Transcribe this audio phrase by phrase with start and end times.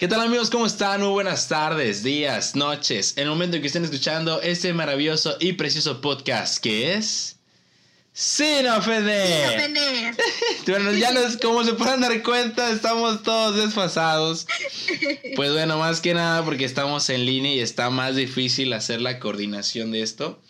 [0.00, 0.48] ¿Qué tal amigos?
[0.48, 1.02] ¿Cómo están?
[1.02, 3.12] Muy buenas tardes, días, noches.
[3.18, 7.36] En el momento en que estén escuchando este maravilloso y precioso podcast que es...
[8.14, 9.50] Sin ofender.
[9.50, 10.16] Sin ofender.
[10.68, 14.46] bueno, ya nos, como se pueden dar cuenta, estamos todos desfasados.
[15.36, 19.18] Pues bueno, más que nada porque estamos en línea y está más difícil hacer la
[19.18, 20.40] coordinación de esto.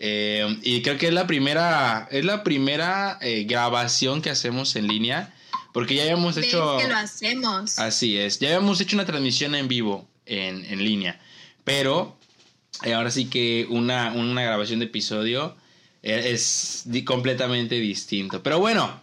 [0.00, 4.88] Eh, y creo que es la primera, es la primera eh, grabación que hacemos en
[4.88, 5.32] línea.
[5.72, 6.78] Porque ya habíamos hecho.
[6.78, 7.78] que lo hacemos.
[7.78, 8.38] Así es.
[8.38, 11.20] Ya habíamos hecho una transmisión en vivo, en, en línea.
[11.64, 12.16] Pero
[12.84, 15.56] eh, ahora sí que una, una grabación de episodio
[16.02, 18.42] eh, es completamente distinto.
[18.42, 19.00] Pero bueno.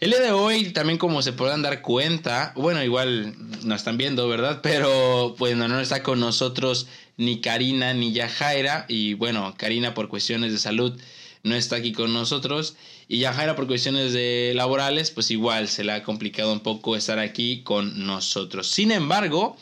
[0.00, 4.26] El día de hoy, también como se podrán dar cuenta, bueno, igual no están viendo,
[4.26, 4.58] ¿verdad?
[4.60, 8.84] Pero bueno, no está con nosotros ni Karina ni Yajaira.
[8.88, 11.00] Y bueno, Karina por cuestiones de salud
[11.44, 12.74] no está aquí con nosotros.
[13.12, 17.18] Y Yajaira por cuestiones de laborales, pues igual se le ha complicado un poco estar
[17.18, 18.70] aquí con nosotros.
[18.70, 19.58] Sin embargo,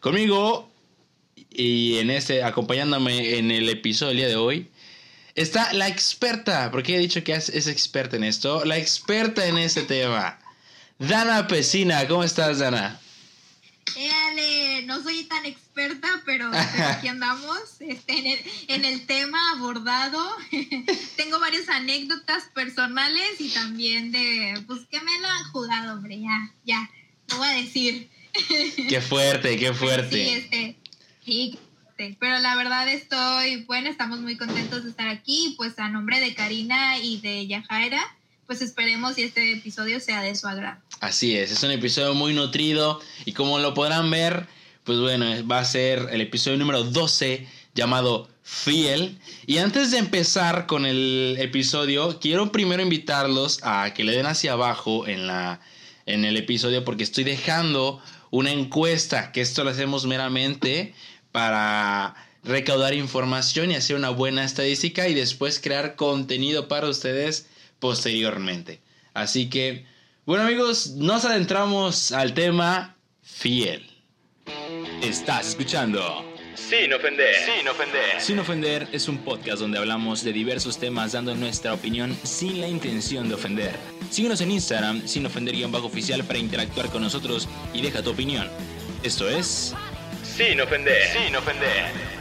[0.00, 0.68] conmigo
[1.48, 4.70] y en este, acompañándome en el episodio del día de hoy,
[5.36, 9.82] está la experta, porque he dicho que es experta en esto, la experta en este
[9.82, 10.40] tema.
[10.98, 13.00] Dana Pesina, ¿cómo estás, Dana?
[13.96, 16.50] Éale, no soy tan experta, pero,
[16.88, 20.36] aquí andamos este, en, el, en el tema abordado.
[21.16, 26.52] Tengo varias anécdotas personales y también de, pues que me lo han jugado, hombre, ya,
[26.64, 26.90] ya,
[27.28, 28.08] lo voy a decir.
[28.88, 30.24] Qué fuerte, qué fuerte.
[30.24, 30.76] Sí, este,
[31.24, 31.58] sí,
[32.20, 36.34] pero la verdad estoy, bueno, estamos muy contentos de estar aquí, pues a nombre de
[36.34, 38.17] Karina y de Yajaira
[38.48, 40.80] pues esperemos y este episodio sea de su agrado.
[41.00, 44.46] Así es, es un episodio muy nutrido y como lo podrán ver,
[44.84, 49.18] pues bueno, va a ser el episodio número 12 llamado Fiel.
[49.46, 54.52] Y antes de empezar con el episodio, quiero primero invitarlos a que le den hacia
[54.52, 55.60] abajo en, la,
[56.06, 60.94] en el episodio porque estoy dejando una encuesta, que esto lo hacemos meramente
[61.32, 67.46] para recaudar información y hacer una buena estadística y después crear contenido para ustedes
[67.78, 68.80] posteriormente.
[69.14, 69.86] Así que,
[70.26, 73.88] bueno amigos, nos adentramos al tema fiel.
[75.02, 76.24] Estás escuchando.
[76.54, 77.34] Sin ofender.
[77.34, 78.20] Sin ofender.
[78.20, 82.68] Sin ofender es un podcast donde hablamos de diversos temas dando nuestra opinión sin la
[82.68, 83.74] intención de ofender.
[84.10, 88.48] Síguenos en Instagram, sin ofender-oficial para interactuar con nosotros y deja tu opinión.
[89.02, 89.74] Esto es...
[90.24, 91.06] Sin ofender.
[91.12, 92.17] Sin ofender.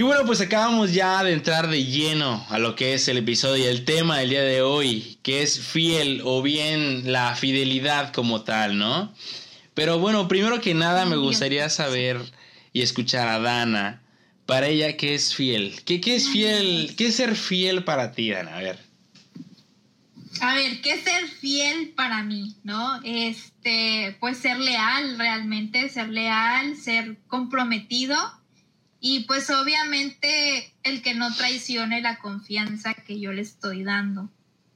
[0.00, 3.64] Y bueno, pues acabamos ya de entrar de lleno a lo que es el episodio
[3.64, 8.42] y el tema del día de hoy, que es fiel o bien la fidelidad como
[8.42, 9.12] tal, ¿no?
[9.74, 12.18] Pero bueno, primero que nada me gustaría saber
[12.72, 14.00] y escuchar a Dana,
[14.46, 15.78] para ella, ¿qué es fiel?
[15.84, 16.94] ¿Qué, qué es fiel?
[16.96, 18.56] ¿Qué es ser fiel para ti, Dana?
[18.56, 18.78] A ver.
[20.40, 22.56] A ver, ¿qué es ser fiel para mí?
[22.64, 23.02] ¿No?
[23.04, 28.39] Este, pues ser leal realmente, ser leal, ser comprometido
[29.00, 34.28] y pues obviamente el que no traicione la confianza que yo le estoy dando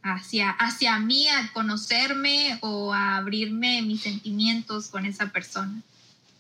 [0.03, 5.83] hacia, hacia mí, a conocerme o a abrirme mis sentimientos con esa persona.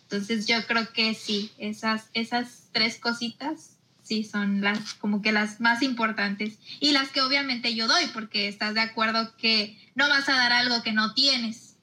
[0.04, 3.70] Entonces yo creo que sí, esas, esas tres cositas
[4.02, 8.48] sí son las como que las más importantes y las que obviamente yo doy porque
[8.48, 11.76] estás de acuerdo que no vas a dar algo que no tienes,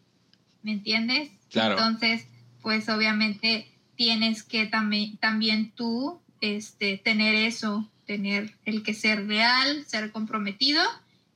[0.61, 1.31] ¿me entiendes?
[1.49, 1.73] Claro.
[1.73, 2.25] Entonces,
[2.61, 9.85] pues obviamente tienes que también, también tú este, tener eso, tener el que ser real,
[9.87, 10.81] ser comprometido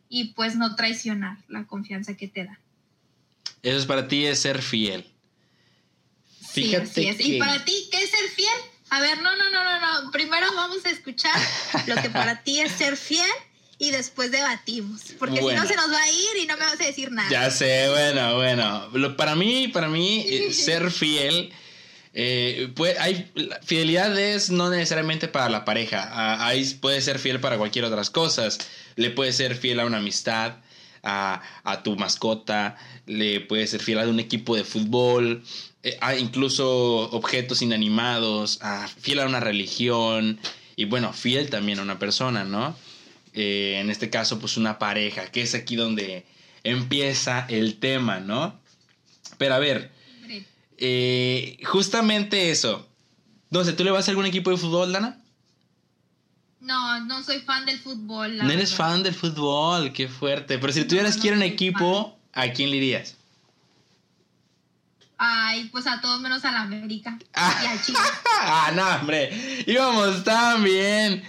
[0.10, 2.60] y pues no traicionar la confianza que te da.
[3.62, 5.06] Eso es para ti es ser fiel.
[6.52, 7.36] Fíjate sí, así es.
[7.36, 8.50] ¿Y para ti qué es ser fiel?
[8.90, 10.12] A ver, no, no, no, no, no.
[10.12, 11.36] Primero vamos a escuchar
[11.88, 13.30] lo que para ti es ser fiel
[13.78, 15.02] y después debatimos.
[15.20, 17.30] Porque si no se nos va a ir y no me vas a decir nada.
[17.30, 19.18] Ya sé, bueno, bueno.
[19.18, 21.52] Para mí, para mí, eh, ser fiel
[22.18, 23.30] eh, hay
[23.64, 26.48] fidelidad es no necesariamente para la pareja.
[26.48, 28.58] ahí puede ser fiel para cualquier otras cosas.
[28.96, 30.54] Le puede ser fiel a una amistad,
[31.04, 35.44] a, tu mascota, le puede ser fiel a un equipo de fútbol,
[35.84, 40.40] eh, a incluso objetos inanimados, a, fiel a una religión
[40.78, 42.78] y bueno, fiel también a una persona, ¿no?
[43.34, 46.26] Eh, en este caso, pues una pareja, que es aquí donde
[46.64, 48.58] empieza el tema, ¿no?
[49.38, 49.92] Pero a ver,
[50.78, 52.88] eh, justamente eso.
[53.50, 55.22] No sé, ¿tú le vas a algún equipo de fútbol, Dana?
[56.60, 58.38] No, no soy fan del fútbol.
[58.38, 60.58] No eres fan del fútbol, qué fuerte.
[60.58, 63.16] Pero si tuvieras que ir a un equipo, ¿a quién le irías?
[65.18, 67.18] Ay, pues a todos menos a la América.
[67.34, 68.12] Ah, y a Chivas.
[68.42, 69.64] ah, no, hombre.
[69.68, 71.24] Íbamos tan bien.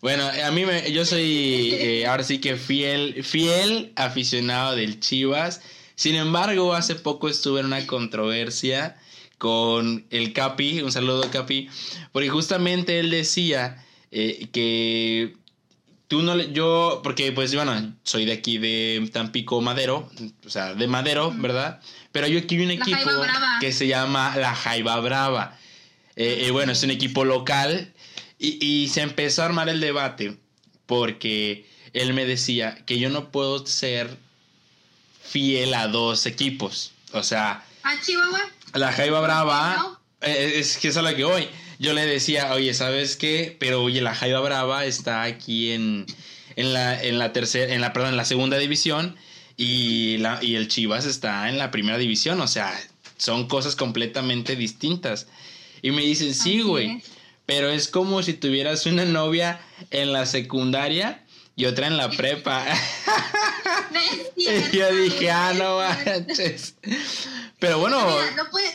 [0.00, 5.60] Bueno, a mí me, yo soy eh, ahora sí que fiel, fiel aficionado del Chivas
[5.96, 8.96] Sin embargo, hace poco estuve en una controversia
[9.38, 11.68] con el Capi, un saludo Capi,
[12.12, 15.36] porque justamente él decía eh, que
[16.06, 20.10] tú no le, yo, porque pues bueno, soy de aquí de Tampico Madero,
[20.44, 21.80] o sea, de Madero, ¿verdad?
[22.12, 23.10] Pero yo aquí vi un equipo
[23.60, 25.58] que se llama La Jaiba Brava.
[26.14, 27.92] Eh, eh, bueno, es un equipo local
[28.38, 30.36] y, y se empezó a armar el debate
[30.84, 34.25] porque él me decía que yo no puedo ser
[35.28, 36.92] fiel a dos equipos.
[37.12, 37.64] O sea...
[37.82, 38.40] ¿A Chihuahua?
[38.74, 39.98] La Jaiba Brava...
[40.22, 41.48] Eh, es que es a la que voy.
[41.78, 43.54] Yo le decía, oye, ¿sabes qué?
[43.60, 46.06] Pero oye, la Jaiba Brava está aquí en,
[46.56, 49.16] en la, en la tercera, en la, perdón, en la segunda división
[49.56, 52.40] y, la, y el Chivas está en la primera división.
[52.40, 52.72] O sea,
[53.18, 55.26] son cosas completamente distintas.
[55.82, 57.02] Y me dicen, sí, güey.
[57.44, 61.24] Pero es como si tuvieras una novia en la secundaria
[61.56, 62.64] y otra en la prepa.
[64.36, 66.74] y yo dije, ah, no manches.
[67.58, 67.98] Pero bueno.
[68.36, 68.68] no puede,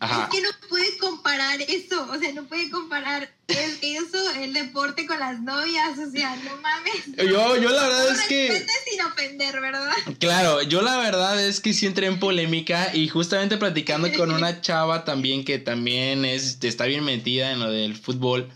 [0.00, 5.18] es que no puede comparar eso, o sea, no puede comparar eso, el deporte con
[5.18, 7.16] las novias, o sea, no mames.
[7.16, 8.64] Yo, yo la verdad es que...
[8.88, 9.90] sin ofender, ¿verdad?
[10.20, 14.60] Claro, yo la verdad es que sí entré en polémica y justamente platicando con una
[14.60, 18.48] chava también que también es, está bien metida en lo del fútbol,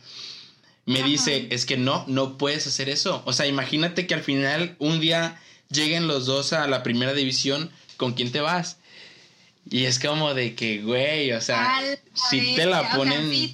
[0.86, 3.22] me dice, es que no, no puedes hacer eso.
[3.24, 5.40] O sea, imagínate que al final un día
[5.70, 8.78] lleguen los dos a la primera división, ¿con quién te vas?
[9.70, 11.80] Y es como de que, güey, o sea,
[12.14, 13.30] si te la ponen...
[13.30, 13.52] si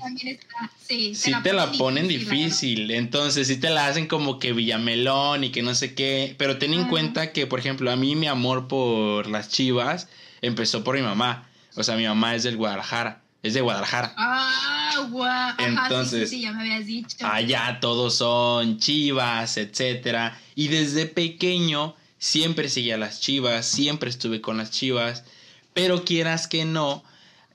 [1.43, 5.75] te, la, ponen difícil, entonces si te la hacen como que Villamelón y que no
[5.75, 9.51] sé qué, pero ten en cuenta que, por ejemplo, a mí mi amor por las
[9.51, 10.09] chivas
[10.41, 11.47] empezó por mi mamá,
[11.77, 14.15] o sea, mi mamá es del Guadalajara, es de Guadalajara.
[14.17, 15.55] Ah, guau.
[15.59, 17.17] Entonces, sí, ya me habías dicho.
[17.21, 24.41] Allá todos son chivas, etcétera, y desde pequeño siempre seguía a las chivas, siempre estuve
[24.41, 25.25] con las chivas.
[25.73, 27.05] Pero quieras que no,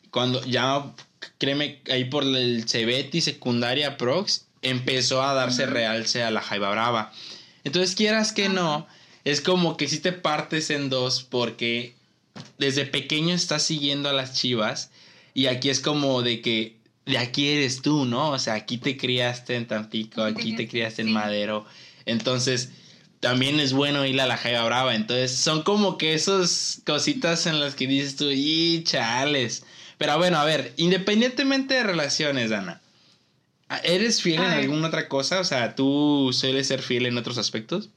[0.10, 0.94] cuando ya,
[1.38, 7.12] créeme, ahí por el Cebeti secundaria Prox, empezó a darse realce a la Jaiba Brava.
[7.66, 8.88] Entonces, quieras que no,
[9.26, 11.96] es como que si te partes en dos porque
[12.58, 14.92] desde pequeño estás siguiendo a las chivas
[15.34, 18.30] y aquí es como de que de aquí eres tú, ¿no?
[18.30, 21.66] O sea, aquí te criaste en Tampico, aquí te criaste en Madero.
[22.06, 22.72] Entonces,
[23.20, 24.96] también es bueno ir a la Jaiba Brava.
[24.96, 29.66] Entonces, son como que esas cositas en las que dices tú, y chales.
[29.98, 32.82] Pero bueno, a ver, independientemente de relaciones, Ana,
[33.84, 35.40] ¿eres fiel en alguna otra cosa?
[35.40, 37.90] O sea, ¿tú sueles ser fiel en otros aspectos?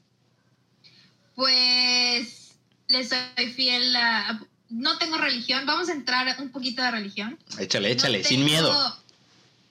[1.35, 2.55] Pues
[2.87, 4.41] le soy fiel a...
[4.69, 5.65] No tengo religión.
[5.65, 7.37] Vamos a entrar un poquito de religión.
[7.59, 8.71] Échale, échale, sin miedo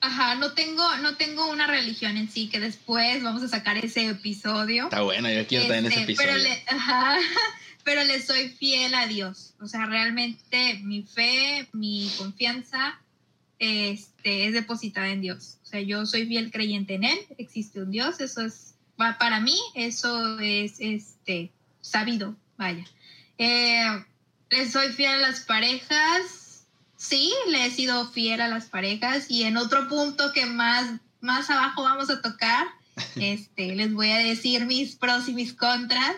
[0.00, 4.08] Ajá, no tengo, no tengo una religión en sí, que después vamos a sacar ese
[4.08, 4.84] episodio.
[4.84, 6.32] Está bueno, yo quiero estar en ese este, episodio.
[6.32, 7.16] Pero le, ajá,
[7.84, 9.54] pero le soy fiel a Dios.
[9.60, 13.00] O sea, realmente mi fe, mi confianza
[13.58, 15.56] este, es depositada en Dios.
[15.64, 19.58] O sea, yo soy fiel creyente en Él, existe un Dios, eso es, para mí,
[19.74, 21.50] eso es este,
[21.80, 22.84] sabido, vaya.
[23.38, 24.04] Eh,
[24.50, 26.66] le soy fiel a las parejas,
[26.96, 31.50] sí, le he sido fiel a las parejas y en otro punto que más, más
[31.50, 32.66] abajo vamos a tocar,
[33.16, 36.16] este, les voy a decir mis pros y mis contras.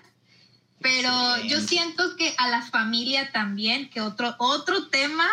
[0.81, 1.11] Pero
[1.43, 5.27] yo siento que a la familia también, que otro, otro tema.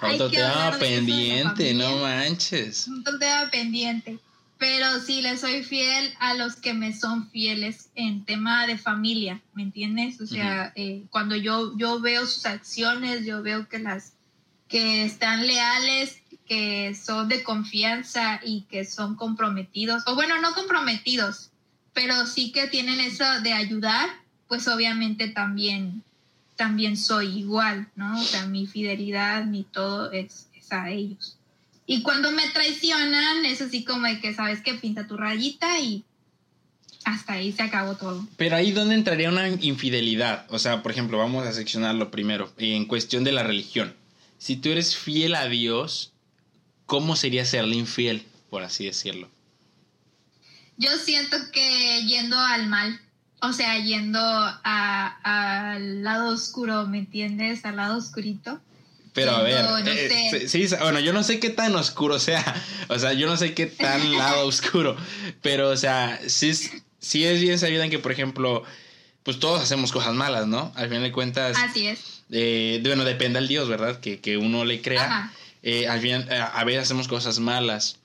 [0.00, 2.88] Otro tema pendiente, no manches.
[2.88, 4.18] Otro tema pendiente.
[4.62, 9.42] Pero sí, le soy fiel a los que me son fieles en tema de familia,
[9.54, 10.20] ¿me entiendes?
[10.20, 14.12] O sea, eh, cuando yo, yo veo sus acciones, yo veo que las,
[14.68, 21.50] que están leales, que son de confianza y que son comprometidos, o bueno, no comprometidos,
[21.92, 24.10] pero sí que tienen eso de ayudar,
[24.46, 26.04] pues obviamente también,
[26.54, 28.16] también soy igual, ¿no?
[28.20, 31.36] O sea, mi fidelidad, mi todo es, a ellos.
[31.86, 36.04] Y cuando me traicionan, es así como de que sabes que pinta tu rayita y
[37.04, 38.26] hasta ahí se acabó todo.
[38.36, 42.86] Pero ahí donde entraría una infidelidad, o sea, por ejemplo, vamos a seccionarlo primero, en
[42.86, 43.94] cuestión de la religión
[44.42, 46.10] si tú eres fiel a Dios,
[46.86, 49.30] ¿cómo sería serle infiel, por así decirlo?
[50.76, 53.00] Yo siento que yendo al mal,
[53.40, 54.18] o sea, yendo
[54.64, 57.64] al lado oscuro, ¿me entiendes?
[57.64, 58.60] Al lado oscurito.
[59.12, 62.42] Pero a ver, eh, sí, bueno, yo no sé qué tan oscuro sea,
[62.88, 64.96] o sea, yo no sé qué tan lado oscuro,
[65.42, 66.54] pero, o sea, sí,
[66.98, 68.64] sí es bien sabido que, por ejemplo,
[69.22, 70.72] pues todos hacemos cosas malas, ¿no?
[70.76, 71.56] Al final de cuentas.
[71.58, 74.00] Así es eh, bueno, depende del Dios, ¿verdad?
[74.00, 75.30] Que, que uno le crea.
[75.62, 77.98] Eh, al final, eh, a veces hacemos cosas malas.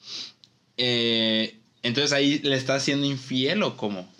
[0.78, 4.12] Entonces ahí le está haciendo infiel o cómo?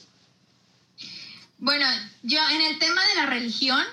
[1.60, 1.86] Bueno,
[2.24, 3.84] yo en el tema de la religión.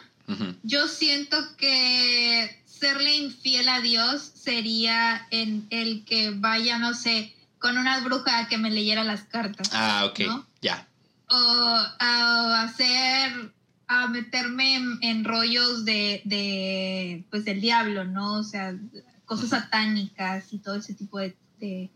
[0.63, 7.79] Yo siento que serle infiel a Dios sería en el que vaya, no sé, con
[7.79, 9.71] una bruja a que me leyera las cartas.
[9.73, 10.47] Ah, ok, ¿No?
[10.61, 10.87] ya.
[11.31, 13.53] O a hacer,
[13.89, 18.35] a meterme en, en rollos de, de, pues del diablo, ¿no?
[18.41, 18.75] O sea,
[19.25, 21.35] cosas satánicas y todo ese tipo de...
[21.61, 21.91] de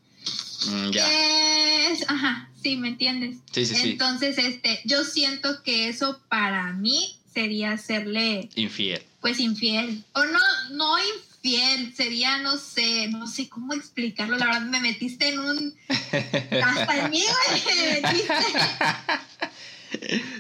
[0.67, 0.91] Mm.
[0.93, 3.37] Es- ajá, sí, ¿me entiendes?
[3.53, 3.91] Sí, sí, sí.
[3.93, 9.01] Entonces, este, yo siento que eso para mí sería serle Infiel.
[9.21, 10.05] Pues infiel.
[10.13, 10.41] O no,
[10.73, 14.37] no infiel, sería, no sé, no sé cómo explicarlo.
[14.37, 15.75] La verdad me metiste en un.
[15.89, 18.35] Hasta en mí, güey, me metiste.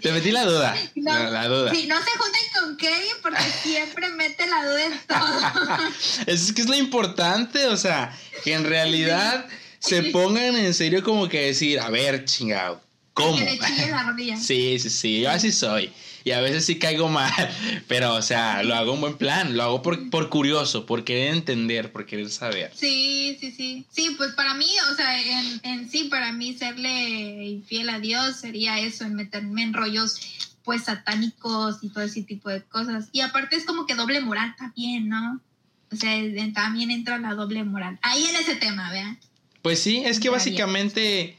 [0.02, 0.76] Te metí la duda.
[0.94, 1.74] No, la, la duda.
[1.74, 5.78] Sí, no se junten con Kevin porque siempre mete la duda en todo.
[6.26, 9.46] Es que es lo importante, o sea, que en realidad
[9.78, 12.82] se pongan en serio como que decir, a ver, chingado,
[13.14, 13.38] ¿cómo?
[13.38, 14.36] Que le chille la rodilla.
[14.36, 15.92] Sí, sí, sí, yo así soy.
[16.28, 17.32] Y a veces sí caigo mal,
[17.88, 21.32] pero o sea, lo hago en buen plan, lo hago por, por curioso, por querer
[21.32, 22.70] entender, por querer saber.
[22.74, 23.86] Sí, sí, sí.
[23.90, 28.36] Sí, pues para mí, o sea, en, en sí, para mí serle infiel a Dios
[28.36, 30.20] sería eso, en meterme en rollos
[30.64, 33.08] pues satánicos y todo ese tipo de cosas.
[33.12, 35.40] Y aparte es como que doble moral también, ¿no?
[35.90, 36.12] O sea,
[36.52, 37.98] también entra la doble moral.
[38.02, 39.18] Ahí en ese tema, vean.
[39.62, 41.38] Pues sí, es que básicamente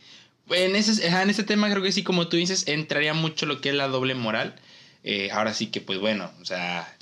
[0.50, 3.70] en ese, en ese tema creo que sí, como tú dices, entraría mucho lo que
[3.70, 4.56] es la doble moral.
[5.04, 6.94] Eh, ahora sí que, pues bueno, o sea,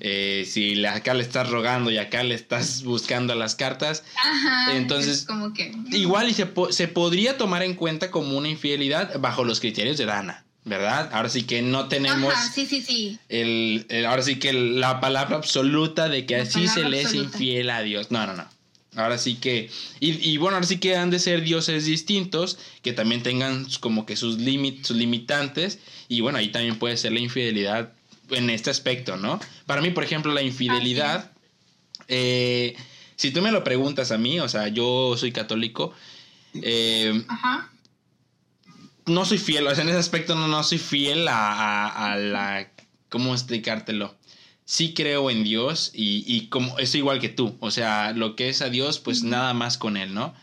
[0.00, 4.76] eh, si acá le estás rogando y acá le estás buscando las cartas, Ajá.
[4.76, 5.72] Entonces, como que.
[5.92, 9.96] igual y se, po- se podría tomar en cuenta como una infidelidad bajo los criterios
[9.96, 11.08] de Dana, ¿verdad?
[11.12, 13.18] Ahora sí que no tenemos Ajá, sí, sí, sí.
[13.28, 17.14] el, el- ahora sí que la palabra absoluta de que La así se le es
[17.14, 18.10] infiel a Dios.
[18.10, 18.44] No, no, no.
[18.96, 19.68] Ahora sí que,
[20.00, 24.06] y, y bueno, ahora sí que han de ser dioses distintos, que también tengan como
[24.06, 27.92] que sus, límites sus limitantes, y bueno, ahí también puede ser la infidelidad
[28.30, 29.40] en este aspecto, ¿no?
[29.66, 31.32] Para mí, por ejemplo, la infidelidad,
[32.08, 32.76] eh,
[33.16, 35.92] si tú me lo preguntas a mí, o sea, yo soy católico,
[36.54, 37.70] eh, Ajá.
[39.06, 41.52] no soy fiel, o sea, en ese aspecto no, no soy fiel a,
[41.88, 42.70] a- a la...
[43.08, 44.16] ¿Cómo explicártelo?
[44.64, 48.48] Sí creo en Dios y, y como estoy igual que tú, o sea, lo que
[48.48, 50.34] es a Dios, pues nada más con Él, ¿no?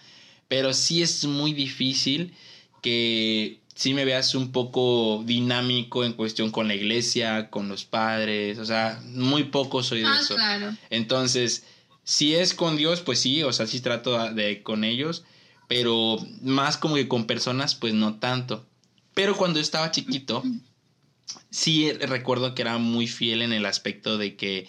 [0.47, 2.33] Pero sí es muy difícil
[2.81, 8.59] que sí me veas un poco dinámico en cuestión con la iglesia, con los padres,
[8.59, 10.35] o sea, muy poco soy de Ah, eso.
[10.35, 10.75] claro.
[10.89, 11.65] Entonces,
[12.03, 15.23] si es con Dios, pues sí, o sea, sí trato de con ellos,
[15.67, 18.65] pero más como que con personas, pues no tanto.
[19.13, 20.43] Pero cuando estaba chiquito,
[21.49, 24.67] sí recuerdo que era muy fiel en el aspecto de que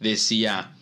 [0.00, 0.73] decía,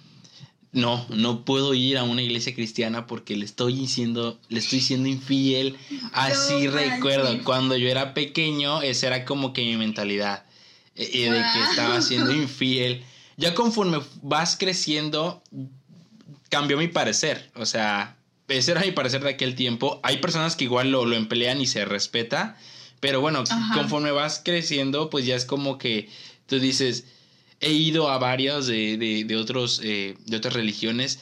[0.72, 5.08] no, no puedo ir a una iglesia cristiana porque le estoy siendo, le estoy siendo
[5.08, 5.76] infiel.
[6.12, 10.44] Así No recuerdo, cuando yo era pequeño, esa era como que mi mentalidad,
[10.96, 11.70] eh, eh, de que Wow.
[11.70, 13.04] estaba siendo infiel.
[13.36, 15.42] Ya conforme vas creciendo,
[16.48, 17.50] cambió mi parecer.
[17.54, 18.16] O sea,
[18.48, 20.00] ese era mi parecer de aquel tiempo.
[20.02, 22.56] Hay personas que igual lo, lo emplean y se respeta.
[23.00, 23.74] Pero bueno, Ajá.
[23.74, 26.08] conforme vas creciendo, pues ya es como que
[26.46, 27.04] tú dices,
[27.62, 31.20] he ido a varios de, de, de otros, eh, de otras religiones.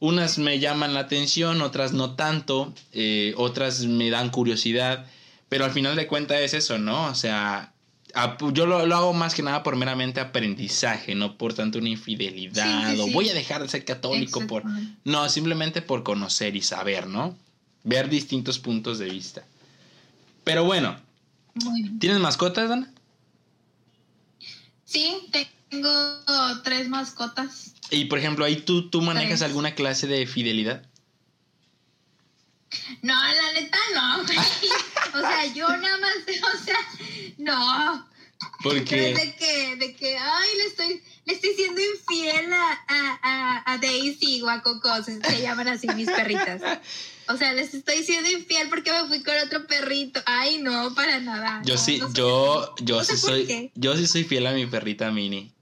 [0.00, 5.06] Unas me llaman la atención, otras no tanto, eh, otras me dan curiosidad.
[5.48, 7.06] Pero al final de cuentas es eso, ¿no?
[7.06, 7.74] O sea,
[8.52, 12.88] yo lo, lo hago más que nada por meramente aprendizaje, no por tanto una infidelidad
[12.88, 14.64] Sí, sí, o voy a dejar de ser católico por...
[15.04, 17.36] No, simplemente por conocer y saber, ¿no?
[17.82, 19.44] Ver distintos puntos de vista.
[20.44, 20.96] Pero bueno.
[22.00, 22.92] ¿tienes mascotas, Dana?
[24.84, 25.28] Sí,
[25.74, 27.74] tengo tres mascotas.
[27.90, 29.42] Y por ejemplo, ahí tú, tú manejas Tres.
[29.42, 30.84] alguna clase de fidelidad.
[33.02, 34.22] No, la neta no.
[34.22, 36.12] O sea, yo nada más,
[36.54, 36.78] o sea,
[37.38, 38.08] no.
[38.62, 39.12] Porque...
[39.12, 43.78] es de que, de que, ay, le estoy, le estoy siendo infiel a, a, a,
[43.78, 46.60] Daisy o a Coco, se, se llaman así mis perritas.
[47.28, 50.20] O sea, les estoy siendo infiel porque me fui con otro perrito.
[50.26, 51.62] Ay, no, para nada.
[51.64, 53.72] Yo no, sí, no yo, yo No sí por soy, qué.
[53.74, 55.53] yo sí soy fiel a mi perrita Mini.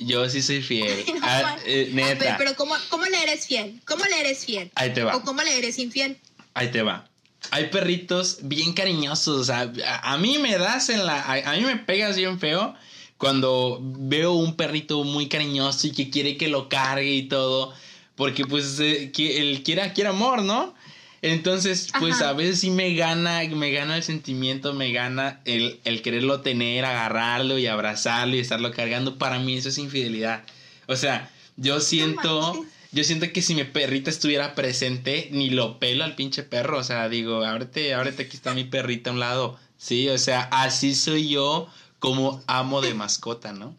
[0.00, 1.04] Yo sí soy fiel.
[1.14, 3.80] No, Ah, eh, ver, neta, pero ¿cómo, ¿cómo le eres fiel?
[3.86, 4.70] ¿Cómo le eres fiel?
[4.74, 5.14] ahí te va.
[5.16, 6.16] ¿O cómo le eres infiel?
[6.54, 7.06] Ahí te va.
[7.52, 9.40] Hay perritos bien cariñosos.
[9.40, 11.20] O sea, a, a mí me das en la.
[11.20, 12.74] A, a mí me pegas bien feo
[13.18, 17.72] cuando veo un perrito muy cariñoso y que quiere que lo cargue y todo.
[18.16, 20.74] Porque, pues, eh, que él quiere, quiere amor, ¿no?
[21.22, 22.30] Entonces, pues Ajá.
[22.30, 26.84] a veces sí me gana, me gana el sentimiento, me gana el, el quererlo tener,
[26.84, 29.18] agarrarlo y abrazarlo y estarlo cargando.
[29.18, 30.44] Para mí eso es infidelidad.
[30.86, 36.04] O sea, yo siento, yo siento que si mi perrita estuviera presente, ni lo pelo
[36.04, 36.78] al pinche perro.
[36.78, 39.58] O sea, digo, ábrete, ábrete, aquí está mi perrita a un lado.
[39.76, 41.68] Sí, o sea, así soy yo
[42.00, 43.76] como amo de mascota, ¿no?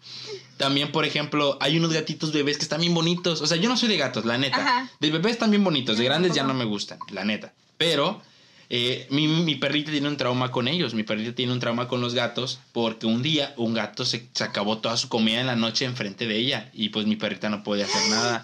[0.58, 3.42] También, por ejemplo, hay unos gatitos bebés que están bien bonitos.
[3.42, 4.58] O sea, yo no soy de gatos, la neta.
[4.58, 4.90] Ajá.
[5.00, 7.52] De bebés están bien bonitos, de grandes ya no me gustan, la neta.
[7.78, 8.22] Pero
[8.70, 10.94] eh, mi, mi perrita tiene un trauma con ellos.
[10.94, 14.44] Mi perrita tiene un trauma con los gatos porque un día un gato se, se
[14.44, 17.64] acabó toda su comida en la noche enfrente de ella y pues mi perrita no
[17.64, 18.44] podía hacer nada.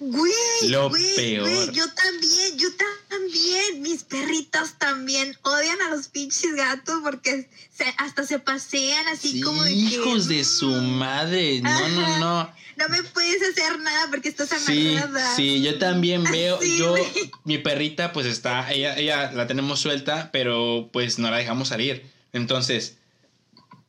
[0.00, 0.32] Güey,
[0.68, 1.48] Lo güey, peor.
[1.48, 2.68] güey, yo también, yo
[3.08, 3.82] también.
[3.82, 9.40] Mis perritas también odian a los pinches gatos porque se, hasta se pasean así Sí,
[9.40, 11.60] como de que, hijos de su "Mm, madre.
[11.62, 12.18] No, no, Ajá.
[12.18, 12.64] no.
[12.76, 15.36] No me puedes hacer nada porque estás Sí, amarrada.
[15.36, 17.04] sí, yo también veo, Sí, yo, güey.
[17.44, 22.04] mi perrita pues está, ella, ella la tenemos suelta, pero pues no la dejamos salir.
[22.32, 22.96] Entonces,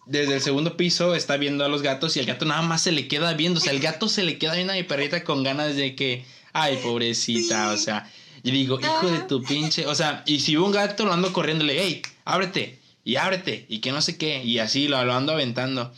[0.06, 2.92] desde el segundo piso está viendo a los gatos y el gato nada más se
[2.92, 5.44] le queda viendo, o sea, el gato se le queda viendo a mi perrita con
[5.44, 8.12] ganas de que, ay, pobrecita, o sea,
[8.44, 11.34] y digo, hijo de tu pinche, o sea, y si veo un gato lo ando
[11.34, 15.34] corriéndole, hey, ábrete, y ábrete, y que no sé qué, y así lo, lo ando
[15.34, 15.92] aventando.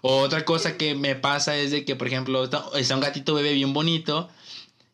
[0.00, 3.34] O otra cosa que me pasa es de que, por ejemplo, está está un gatito
[3.34, 4.28] bebé bien bonito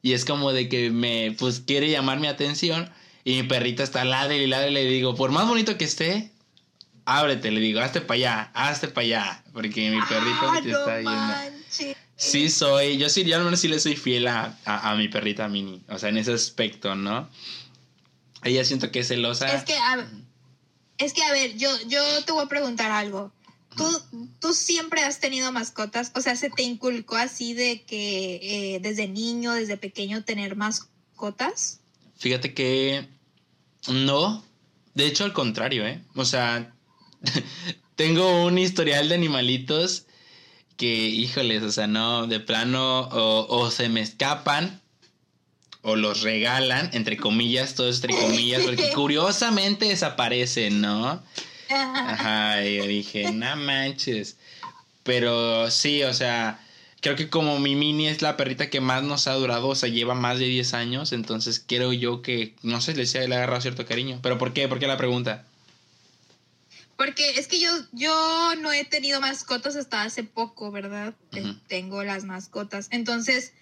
[0.03, 2.91] y es como de que me, pues, quiere llamar mi atención
[3.25, 6.31] y mi perrita está ladre y ladre y le digo, por más bonito que esté,
[7.09, 10.79] ábrete, le digo, hazte para allá, hazte para allá, porque mi perrito Ah, te no
[10.79, 11.95] está viendo.
[12.17, 15.09] Sí soy, yo sí, yo al menos sí le soy fiel a, a, a mi
[15.09, 17.29] perrita Mini, o sea, en ese aspecto, ¿no?
[18.43, 19.47] Ella siento que es celosa.
[19.55, 20.07] Es que, a
[20.99, 23.33] es que, a ver, yo, yo te voy a preguntar algo.
[23.77, 23.85] ¿Tú,
[24.41, 26.11] tú siempre has tenido mascotas?
[26.17, 31.79] O sea, ¿se te inculcó así de que eh, desde niño, desde pequeño, tener mascotas?
[32.17, 33.07] Fíjate que
[33.89, 34.45] no,
[34.95, 36.03] de hecho al contrario, ¿eh?
[36.17, 36.75] O sea,
[37.97, 40.07] tengo un historial de animalitos
[40.77, 44.81] que, híjoles, o sea, no, de plano, o, o se me escapan,
[45.83, 51.23] o los regalan, entre comillas, todo es entre comillas, porque curiosamente desaparecen, ¿no?
[51.71, 54.37] Ajá, y yo dije, no manches.
[55.03, 56.61] Pero sí, o sea,
[57.01, 59.89] creo que como mi mini es la perrita que más nos ha durado, o sea,
[59.89, 63.87] lleva más de 10 años, entonces creo yo que, no sé, le, le agarrado cierto
[63.87, 64.21] cariño.
[64.23, 64.69] ¿Pero por qué?
[64.69, 65.45] ¿Por qué la pregunta?
[66.99, 71.15] Porque es que yo, yo no he tenido mascotas hasta hace poco, ¿verdad?
[71.69, 72.89] Tengo las mascotas.
[72.91, 73.53] Entonces,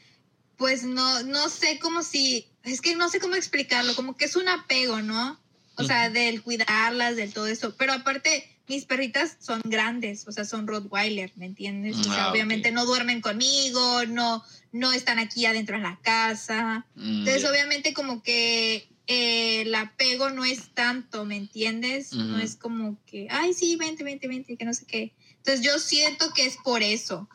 [0.57, 4.37] pues no, no sé cómo si, es que no sé cómo explicarlo, como que es
[4.37, 5.39] un apego, ¿no?
[5.77, 7.75] O sea, del cuidarlas, del todo eso.
[7.77, 11.99] Pero aparte, mis perritas son grandes, o sea, son Rottweiler, ¿me entiendes?
[11.99, 16.87] O sea, Ah, obviamente no duermen conmigo, no, no están aquí adentro en la casa.
[16.95, 22.13] Mm, Entonces, obviamente, como que el apego no es tanto, ¿me entiendes?
[22.13, 25.13] No es como que, ay, sí, vente, vente, vente, que no sé qué.
[25.39, 27.29] Entonces, yo siento que es por eso,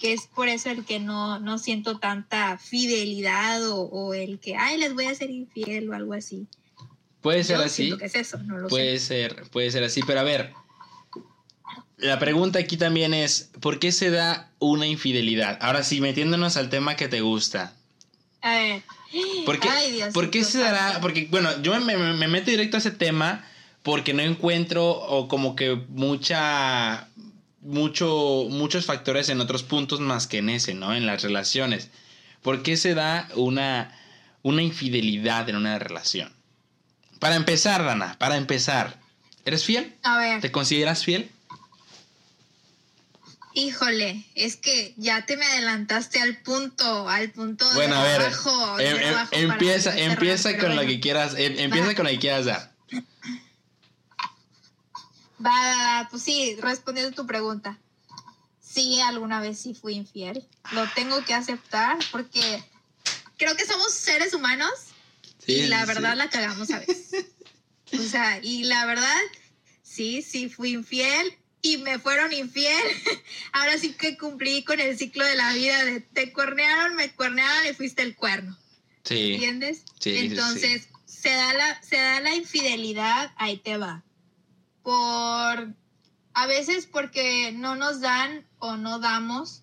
[0.00, 4.54] que es por eso el que no, no siento tanta fidelidad o, o el que,
[4.56, 6.46] ay, les voy a ser infiel o algo así.
[7.22, 7.96] Puede ser Yo así.
[7.98, 9.06] que es eso, no lo Puede sé.
[9.28, 10.52] ser, puede ser así, pero a ver.
[11.96, 15.58] La pregunta aquí también es, ¿por qué se da una infidelidad?
[15.62, 17.74] Ahora sí, metiéndonos al tema que te gusta.
[18.42, 18.82] A ver.
[19.44, 21.00] ¿Por qué, Ay, Diosito ¿por qué se dará?
[21.00, 23.44] Porque, bueno, yo me, me- me meto directo a ese tema
[23.82, 27.08] porque no encuentro o como que mucha,
[27.60, 30.94] mucho, muchos factores en otros puntos más que en ese, ¿no?
[30.94, 31.90] En las relaciones.
[32.42, 33.96] ¿Por qué se da una,
[34.42, 36.32] una infidelidad en una relación?
[37.20, 38.98] Para empezar, Dana, para empezar,
[39.44, 39.94] ¿eres fiel?
[40.02, 40.40] A ver.
[40.40, 41.30] ¿Te consideras fiel?
[43.58, 48.20] Híjole, es que ya te me adelantaste al punto, al punto Bueno, de a ver,
[48.20, 48.78] abajo.
[48.78, 51.94] em- de em- abajo para empieza, cerrar, empieza con lo que quieras, em- empieza Va.
[51.94, 52.74] con lo que quieras dar.
[55.42, 57.78] Va, va, va, pues sí, respondiendo a tu pregunta.
[58.60, 60.46] Sí, alguna vez sí fui infiel.
[60.72, 62.62] Lo tengo que aceptar porque
[63.38, 64.70] creo que somos seres humanos
[65.46, 66.18] y la verdad sí.
[66.18, 67.24] la cagamos a veces.
[67.98, 69.16] O sea, y la verdad,
[69.82, 72.82] sí, sí fui infiel y me fueron infiel.
[73.52, 77.66] Ahora sí que cumplí con el ciclo de la vida de te cuernearon, me cuernearon
[77.66, 78.56] y fuiste el cuerno.
[79.04, 79.34] Sí.
[79.34, 79.82] ¿Entiendes?
[80.00, 80.26] Sí, sí, sí.
[80.26, 84.04] Entonces, Se, da la, se da la infidelidad, ahí te va.
[84.82, 85.74] Por
[86.34, 89.62] a veces porque no nos dan o no damos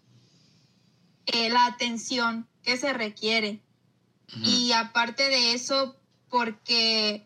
[1.28, 3.62] eh, la atención que se requiere.
[4.44, 5.96] Y aparte de eso,
[6.28, 7.24] porque,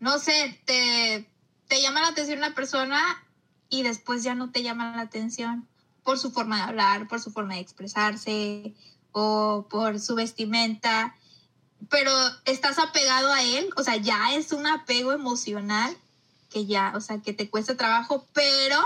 [0.00, 1.28] no sé, te,
[1.66, 3.22] te llama la atención una persona
[3.68, 5.66] y después ya no te llama la atención
[6.02, 8.74] por su forma de hablar, por su forma de expresarse
[9.12, 11.14] o por su vestimenta.
[11.90, 12.10] Pero
[12.44, 15.96] estás apegado a él, o sea, ya es un apego emocional
[16.50, 18.82] que ya, o sea, que te cuesta trabajo, pero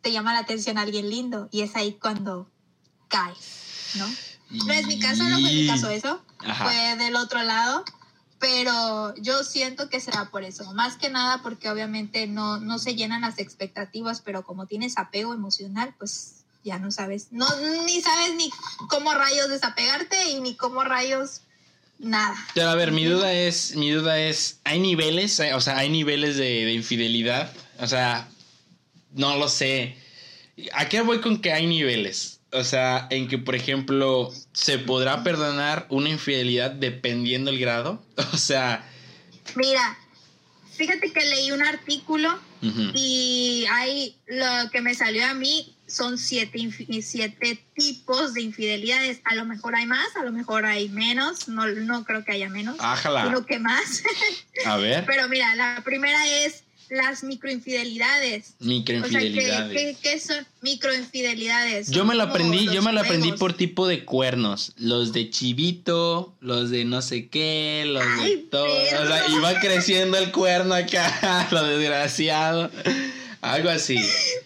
[0.00, 2.50] te llama la atención alguien lindo y es ahí cuando
[3.08, 4.06] caes, ¿no?
[4.66, 6.64] No es mi caso, no fue mi caso eso, Ajá.
[6.64, 7.84] fue del otro lado,
[8.42, 12.96] pero yo siento que será por eso, más que nada porque obviamente no, no se
[12.96, 17.46] llenan las expectativas, pero como tienes apego emocional, pues ya no sabes, no,
[17.86, 18.50] ni sabes ni
[18.88, 21.42] cómo rayos desapegarte y ni cómo rayos
[22.00, 22.34] nada.
[22.52, 25.40] Pero a ver, mi duda es, mi duda es, ¿hay niveles?
[25.54, 27.52] O sea, ¿hay niveles de, de infidelidad?
[27.78, 28.28] O sea,
[29.12, 29.96] no lo sé.
[30.72, 32.40] ¿A qué voy con que hay niveles?
[32.52, 38.02] O sea, en que, por ejemplo, se podrá perdonar una infidelidad dependiendo el grado.
[38.32, 38.86] O sea,
[39.54, 39.98] Mira,
[40.76, 42.38] fíjate que leí un artículo
[42.94, 46.70] y hay lo que me salió a mí son siete,
[47.02, 49.20] siete tipos de infidelidades.
[49.24, 52.48] A lo mejor hay más, a lo mejor hay menos, no, no creo que haya
[52.48, 53.24] menos, ájala.
[53.24, 54.02] sino que más.
[54.64, 58.54] A ver, Pero mira, la primera es las microinfidelidades.
[58.60, 59.98] O sea, ¿qué, microinfidelidades.
[59.98, 61.90] qué, son microinfidelidades?
[61.90, 64.72] Yo me lo como aprendí, yo me lo aprendí por tipo de cuernos.
[64.76, 68.66] Los de chivito, los de no sé qué, los de Ay, todo.
[68.66, 72.70] O sea, iba creciendo el cuerno acá, lo desgraciado.
[73.40, 73.96] Algo así.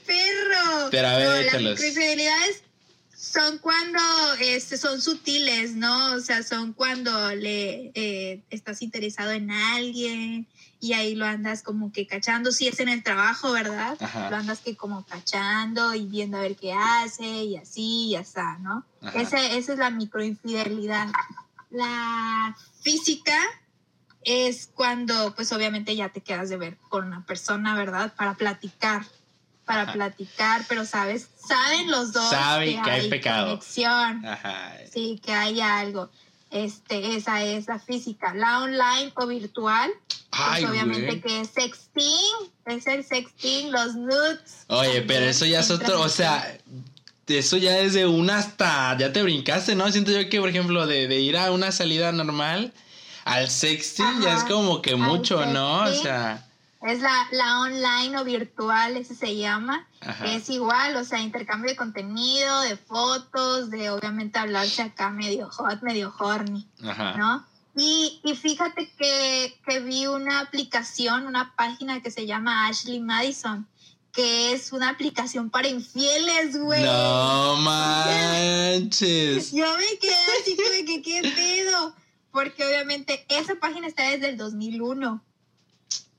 [0.06, 0.88] perro.
[0.90, 1.70] Pero a ver, no, las échalos.
[1.72, 2.62] microinfidelidades
[3.36, 4.00] son cuando
[4.40, 6.14] este, son sutiles, ¿no?
[6.14, 10.46] O sea, son cuando le eh, estás interesado en alguien
[10.80, 12.52] y ahí lo andas como que cachando.
[12.52, 13.96] Si es en el trabajo, ¿verdad?
[14.00, 14.30] Ajá.
[14.30, 18.40] Lo andas que como cachando y viendo a ver qué hace y así y así,
[18.60, 18.84] ¿no?
[19.14, 21.08] Ese, esa es la microinfidelidad.
[21.70, 23.36] La física
[24.22, 28.12] es cuando, pues obviamente ya te quedas de ver con una persona, ¿verdad?
[28.16, 29.04] Para platicar,
[29.64, 29.92] para Ajá.
[29.92, 33.46] platicar, pero sabes, saben los dos Saben que hay pecado.
[33.48, 34.72] conexión, Ajá.
[34.92, 36.10] sí, que hay algo.
[36.64, 38.32] Este, esa es la física.
[38.34, 41.20] La online o virtual, pues Ay, obviamente güey.
[41.20, 44.64] que es sexting, es el sexting, los nudes.
[44.68, 46.58] Oye, pero eso ya es otro, o sea,
[47.26, 49.90] eso ya es de una hasta, ya te brincaste, ¿no?
[49.92, 52.72] Siento yo que, por ejemplo, de, de ir a una salida normal
[53.26, 55.82] al sexting ya es como que mucho, ¿no?
[55.82, 56.45] O sea,
[56.86, 59.86] Es la, la online o virtual, ese se llama.
[60.00, 60.26] ajá.
[60.26, 65.82] Es igual, o sea, intercambio de contenido, de fotos, de obviamente hablarse acá medio hot,
[65.82, 67.16] medio horny, Ajá.
[67.16, 67.46] ¿no?
[67.76, 73.66] Y, y fíjate que, que vi una aplicación, una página que se llama Ashley Madison,
[74.12, 76.82] que es una aplicación para infieles, güey.
[76.82, 79.52] No manches.
[79.52, 81.94] Yo me quedé así como que, ¿qué pedo?
[82.32, 85.22] Porque obviamente esa página está desde el 2001.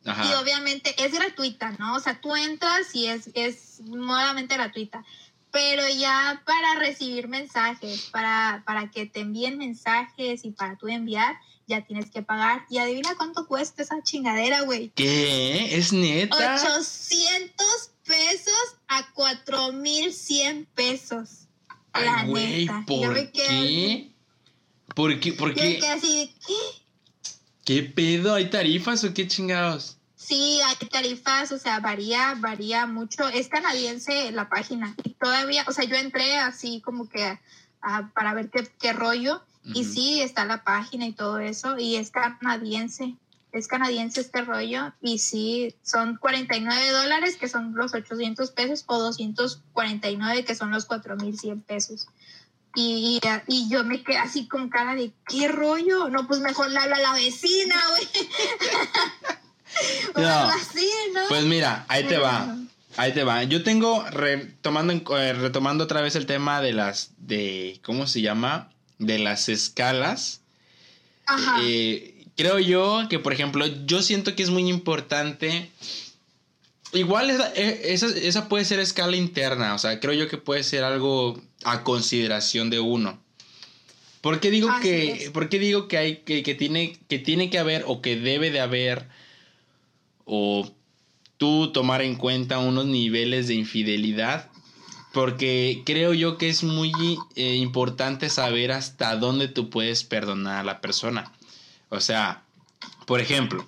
[0.08, 1.96] Y obviamente es gratuita, ¿no?
[1.96, 5.04] O sea, tú entras y es, es nuevamente gratuita.
[5.52, 11.38] Pero ya para recibir mensajes, para, para que te envíen mensajes y para tú enviar,
[11.68, 12.66] ya tienes que pagar.
[12.70, 14.90] Y adivina cuánto cuesta esa chingadera, güey.
[14.96, 15.76] ¿Qué?
[15.78, 16.56] ¿Es neta?
[16.56, 17.66] 800
[18.06, 21.48] pesos a 4100 pesos.
[21.94, 22.86] la Ay, güey, neta.
[22.88, 24.12] Yo ¿por me quedé qué?
[24.96, 25.34] ¿Por qué?
[25.34, 25.80] ¿Por Yo me qué?
[25.80, 26.54] quedé así, de, ¿qué?
[27.66, 28.34] ¿Qué pedo?
[28.34, 29.97] ¿Hay tarifas o qué chingados?
[30.28, 33.30] Sí, hay tarifas, o sea, varía, varía mucho.
[33.30, 34.94] Es canadiense la página.
[35.06, 37.40] Y todavía, o sea, yo entré así como que
[37.82, 39.42] ah, para ver qué, qué rollo.
[39.64, 41.78] Y sí, está la página y todo eso.
[41.78, 43.16] Y es canadiense.
[43.54, 44.92] Es canadiense este rollo.
[45.00, 50.84] Y sí, son 49 dólares, que son los 800 pesos, o 249, que son los
[50.84, 52.08] 4100 pesos.
[52.76, 56.10] Y, y yo me quedé así con cara de, ¿qué rollo?
[56.10, 58.08] No, pues mejor le hablo a la vecina, güey.
[60.16, 60.28] o No.
[60.28, 61.22] algo así, ¿no?
[61.30, 62.58] Pues mira, ahí te va.
[62.96, 63.44] Ahí te va.
[63.44, 68.72] Yo tengo, retomando, eh, retomando otra vez el tema de las, de, ¿cómo se llama?
[68.98, 70.42] De las escalas.
[71.28, 71.60] Ajá.
[71.62, 75.70] Eh, creo yo que, por ejemplo, yo siento que es muy importante.
[76.94, 80.64] Igual esa, eh, esa, esa puede ser escala interna, o sea, creo yo que puede
[80.64, 83.20] ser algo a consideración de uno.
[84.22, 87.50] ¿Por qué digo Así que, por qué digo que hay que, que tiene que tiene
[87.50, 89.08] que haber o que debe de haber
[90.28, 90.70] o
[91.38, 94.52] tú tomar en cuenta unos niveles de infidelidad?
[95.14, 96.92] Porque creo yo que es muy
[97.36, 101.32] eh, importante saber hasta dónde tú puedes perdonar a la persona.
[101.90, 102.44] O sea,
[103.08, 103.68] por ejemplo,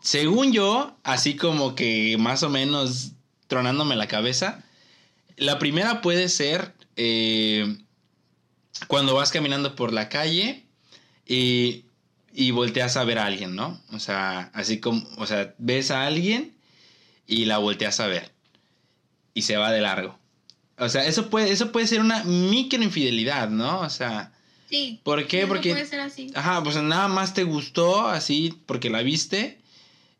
[0.00, 3.12] según yo, así como que más o menos
[3.48, 4.64] tronándome la cabeza,
[5.36, 7.78] la primera puede ser eh,
[8.86, 10.64] cuando vas caminando por la calle
[11.26, 11.84] y,
[12.40, 13.78] y volteas a ver a alguien, ¿no?
[13.92, 16.54] O sea, así como, o sea, ves a alguien
[17.26, 18.32] y la volteas a ver
[19.34, 20.18] y se va de largo.
[20.78, 23.80] O sea, eso puede, eso puede ser una micro infidelidad, ¿no?
[23.80, 24.32] O sea,
[24.70, 25.00] sí.
[25.02, 25.46] ¿por qué?
[25.46, 26.32] Porque puede ser así.
[26.34, 29.60] Ajá, pues nada más te gustó así porque la viste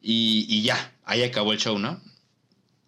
[0.03, 2.03] y, y ya, ahí acabó el show, ¿no?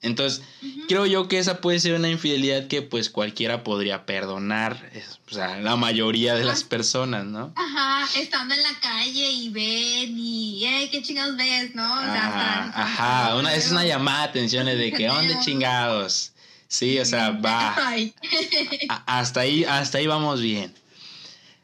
[0.03, 0.43] Entonces,
[0.89, 5.35] creo yo que esa puede ser una infidelidad que pues cualquiera podría perdonar, es- o
[5.35, 7.53] sea, la mayoría de las personas, ¿no?
[7.55, 11.85] Ajá, estando en la calle y ven y, eh, ¿qué chingados ves, no?
[11.85, 16.33] O sea, Ah, hasta- ajá, una, es una llamada de atención de que, ¿dónde chingados?
[16.67, 17.77] Sí, o sea, va.
[18.89, 20.75] A- hasta ahí, hasta ahí vamos bien.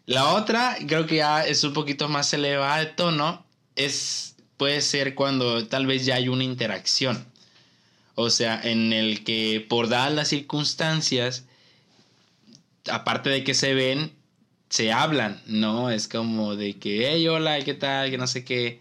[0.07, 5.15] La otra, creo que ya es un poquito más elevada de tono, es, puede ser
[5.15, 7.27] cuando tal vez ya hay una interacción.
[8.21, 11.45] O sea, en el que por dadas las circunstancias,
[12.91, 14.11] aparte de que se ven,
[14.69, 15.89] se hablan, ¿no?
[15.89, 18.11] Es como de que, hey, hola, ¿qué tal?
[18.11, 18.81] Que no sé qué.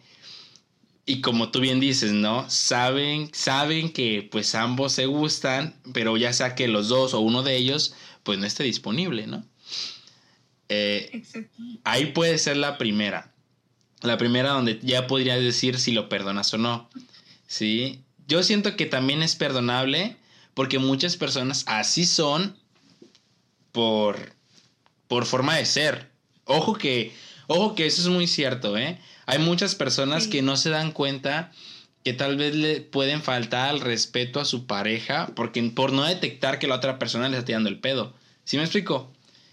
[1.05, 2.49] Y como tú bien dices, ¿no?
[2.49, 7.43] Saben, saben que pues ambos se gustan, pero ya sea que los dos o uno
[7.43, 9.45] de ellos pues no esté disponible, ¿no?
[10.67, 11.23] Eh,
[11.83, 13.31] ahí puede ser la primera.
[14.01, 16.89] La primera donde ya podrías decir si lo perdonas o no.
[17.45, 18.03] ¿Sí?
[18.27, 20.17] Yo siento que también es perdonable
[20.53, 22.57] porque muchas personas así son
[23.71, 24.33] por,
[25.07, 26.09] por forma de ser.
[26.45, 27.13] Ojo que,
[27.47, 28.99] ojo que eso es muy cierto, ¿eh?
[29.25, 30.29] Hay muchas personas Sí.
[30.29, 31.51] que no se dan cuenta
[32.03, 36.57] que tal vez le pueden faltar al respeto a su pareja porque por no detectar
[36.59, 38.13] que la otra persona le está tirando el pedo.
[38.45, 39.11] ¿Sí me explico?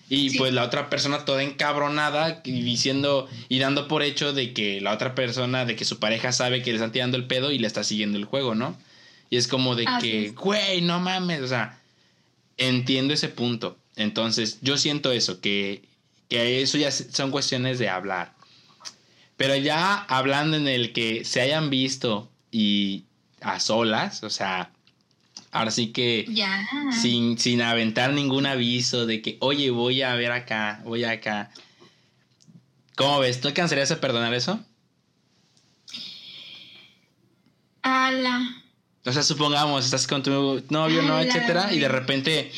[0.08, 0.38] Y Sí.
[0.38, 4.92] pues la otra persona toda encabronada y diciendo y dando por hecho de que la
[4.92, 7.66] otra persona, de que su pareja sabe que le están tirando el pedo y le
[7.66, 8.76] está siguiendo el juego, ¿no?
[9.30, 10.34] Y es como de Así que, es.
[10.34, 11.80] güey, no mames, o sea,
[12.58, 13.78] entiendo ese punto.
[13.96, 15.82] Entonces, yo siento eso, que,
[16.28, 18.34] que eso ya son cuestiones de hablar.
[19.36, 23.04] Pero ya hablando en el que se hayan visto y
[23.40, 24.70] a solas, o sea,
[25.54, 26.26] ahora sí que
[27.00, 31.50] sin, sin aventar ningún aviso de que, oye, voy a ver acá, voy acá.
[32.96, 33.40] ¿Cómo ves?
[33.40, 34.60] ¿Tú alcanzarías a perdonar eso?
[37.82, 38.62] Ala.
[39.06, 41.20] O sea, supongamos, estás con tu novio, ¿no?
[41.20, 42.50] Etcétera, y de repente,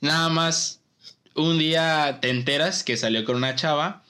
[0.00, 0.80] nada más,
[1.34, 4.04] un día te enteras que salió con una chava,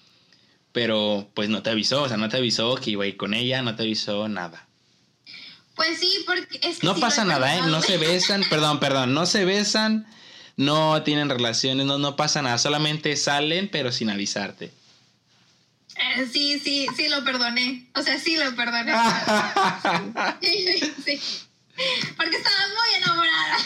[0.70, 3.34] pero pues no te avisó, o sea, no te avisó que iba a ir con
[3.34, 4.67] ella, no te avisó nada.
[5.78, 7.60] Pues sí, porque es que No pasa nada, ¿eh?
[7.68, 10.08] No se besan, perdón, perdón, no se besan,
[10.56, 14.72] no tienen relaciones, no, no pasa nada, solamente salen, pero sin avisarte.
[15.94, 17.86] Eh, Sí, sí, sí lo perdoné.
[17.94, 18.92] O sea, sí lo perdoné.
[20.42, 21.20] sí.
[22.16, 23.56] Porque estaba muy enamorada.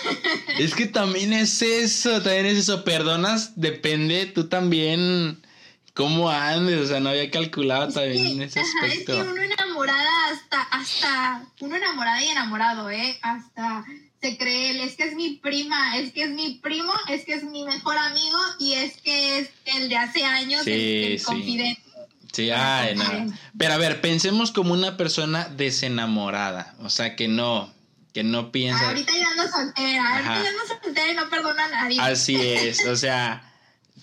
[0.58, 2.84] Es que también es eso, también es eso.
[2.84, 5.40] Perdonas, depende tú también
[5.94, 6.80] cómo andes.
[6.80, 9.30] O sea, no había calculado también Sí, en ese ajá, es que aspecto.
[9.32, 13.18] uno enamorada hasta, hasta, uno enamorada y enamorado, ¿eh?
[13.22, 13.84] Hasta
[14.20, 17.34] se cree, él, es que es mi prima, es que es mi primo, es que
[17.34, 21.18] es mi mejor amigo y es que es el de hace años, Sí, el, el
[21.18, 21.24] sí.
[21.24, 21.82] confidente.
[22.32, 23.04] Sí, ay, no.
[23.58, 26.74] Pero a ver, pensemos como una persona desenamorada.
[26.80, 27.72] O sea, que no,
[28.14, 28.86] que no piensa.
[28.88, 32.00] Ahorita ya ando soltera, ahorita ya ando soltera y no perdono a nadie.
[32.00, 33.51] Así es, o sea,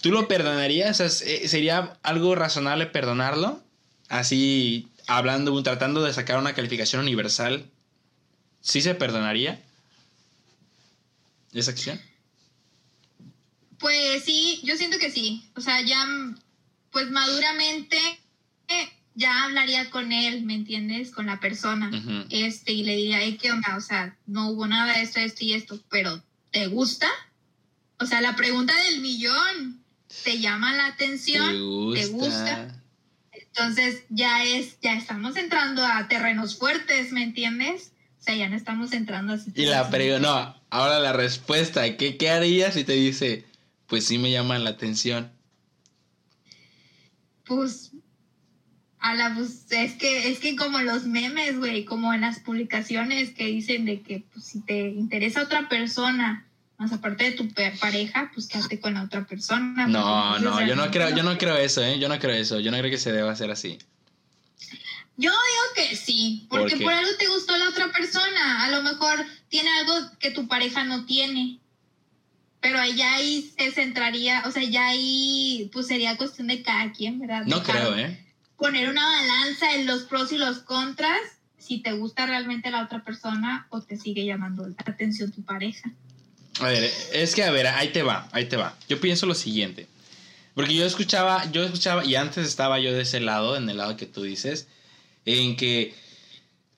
[0.02, 1.00] ¿tú lo perdonarías?
[1.00, 3.62] O sea, ¿Sería algo razonable perdonarlo?
[4.08, 7.70] Así, hablando, tratando de sacar una calificación universal,
[8.62, 9.62] ¿sí se perdonaría
[11.54, 12.00] esa acción?
[13.80, 15.44] Pues sí, yo siento que sí.
[15.56, 16.06] O sea, ya,
[16.92, 17.98] pues maduramente,
[18.68, 21.12] eh, ya hablaría con él, ¿me entiendes?
[21.12, 21.90] Con la persona.
[22.30, 23.76] Este, y le diría, "Ey, ¿qué onda?
[23.78, 27.08] O sea, no hubo nada de esto, esto y esto, pero ¿te gusta?
[28.00, 29.79] O sea, la pregunta del millón,
[30.24, 31.94] ¿te llama la atención?
[31.94, 32.76] ¿Te ¿Te gusta?
[33.32, 37.94] Entonces ya es, ya estamos entrando a terrenos fuertes, ¿me entiendes?
[38.20, 42.18] O sea, ya no estamos entrando a Y la pregunta, no, ahora la respuesta, ¿qué,
[42.18, 43.46] ¿qué harías si te dice,
[43.88, 45.32] pues sí me llama la atención?
[47.46, 47.92] Pues,
[49.00, 53.32] a la, pues, es que, es que como los memes, güey, como en las publicaciones
[53.32, 56.49] que dicen de que, pues, si te interesa otra persona,
[56.80, 57.48] más aparte de tu
[57.80, 59.86] pareja, pues quédate con la otra persona.
[59.86, 62.00] No, porque, no, entonces, yo no creo, yo no creo eso, ¿eh?
[62.00, 63.78] Yo no creo eso, yo no creo que se deba hacer así.
[65.18, 68.64] Yo digo que sí, ¿Por porque por, algo te gustó la otra persona.
[68.64, 71.60] A lo mejor tiene algo que tu pareja no tiene.
[72.62, 77.20] Pero ya ahí se centraría, o sea, ya ahí pues sería cuestión de cada quien,
[77.20, 77.44] ¿verdad?
[77.46, 78.26] No Dejar- creo, ¿eh?
[78.56, 81.20] Poner una balanza en los pros y los contras,
[81.58, 85.92] si te gusta realmente la otra persona o te sigue llamando la atención tu pareja.
[86.60, 88.76] A ver, es que a ver, ahí te va, ahí te va.
[88.88, 89.88] Yo pienso lo siguiente.
[90.54, 93.96] Porque yo escuchaba, yo escuchaba, y antes estaba yo de ese lado, en el lado
[93.96, 94.68] que tú dices,
[95.26, 95.96] en que,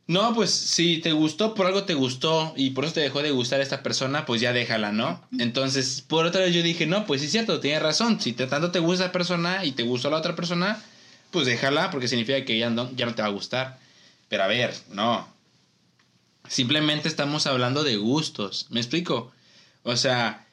[0.05, 3.31] no, pues si te gustó, por algo te gustó, y por eso te dejó de
[3.31, 5.23] gustar esta persona, pues ya déjala, ¿no?
[5.39, 8.71] Entonces, por otra vez yo dije, no, pues sí es cierto, tienes razón, si tanto
[8.71, 10.83] te gusta esa persona y te gustó la otra persona,
[11.31, 13.79] pues déjala, porque significa que ya no, ya no te va a gustar.
[14.27, 15.27] Pero a ver, no.
[16.47, 18.67] Simplemente estamos hablando de gustos.
[18.69, 19.31] ¿Me explico?
[19.83, 20.45] O sea,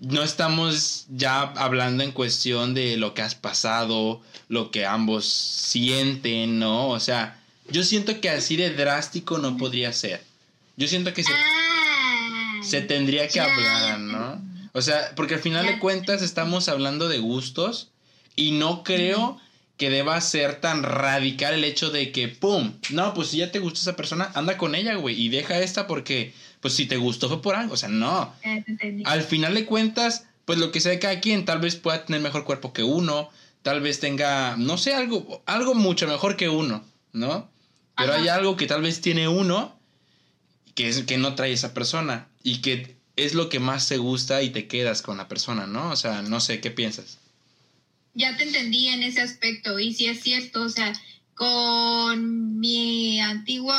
[0.00, 6.58] no estamos ya hablando en cuestión de lo que has pasado, lo que ambos sienten,
[6.58, 6.88] ¿no?
[6.88, 10.24] O sea, yo siento que así de drástico no podría ser.
[10.76, 14.42] Yo siento que se, Ah, se tendría que ya, hablar, ¿no?
[14.72, 17.88] O sea, porque al final Ya de cuentas estamos hablando de gustos
[18.36, 19.38] y no creo
[19.76, 22.72] que deba ser tan radical el hecho de que, ¡pum!
[22.90, 25.86] No, pues si ya te gustó esa persona, anda con ella, güey, y deja esta
[25.86, 28.34] porque, pues si te gustó fue por algo, o sea, no.
[28.42, 29.02] entendí.
[29.04, 32.22] Al final de cuentas, pues lo que sea de cada quien, tal vez pueda tener
[32.22, 33.28] mejor cuerpo que uno,
[33.62, 37.50] tal vez tenga, no sé, algo, algo mucho mejor que uno, ¿no?
[37.96, 38.22] Pero Ajá.
[38.22, 39.76] hay algo que tal vez tiene uno
[40.74, 44.42] que es que no trae esa persona y que es lo que más te gusta
[44.42, 45.90] y te quedas con la persona, ¿no?
[45.90, 47.18] O sea, no sé, ¿qué piensas?
[48.14, 50.92] Ya te entendí en ese aspecto y sí es cierto, o sea,
[51.34, 53.74] con mi antiguo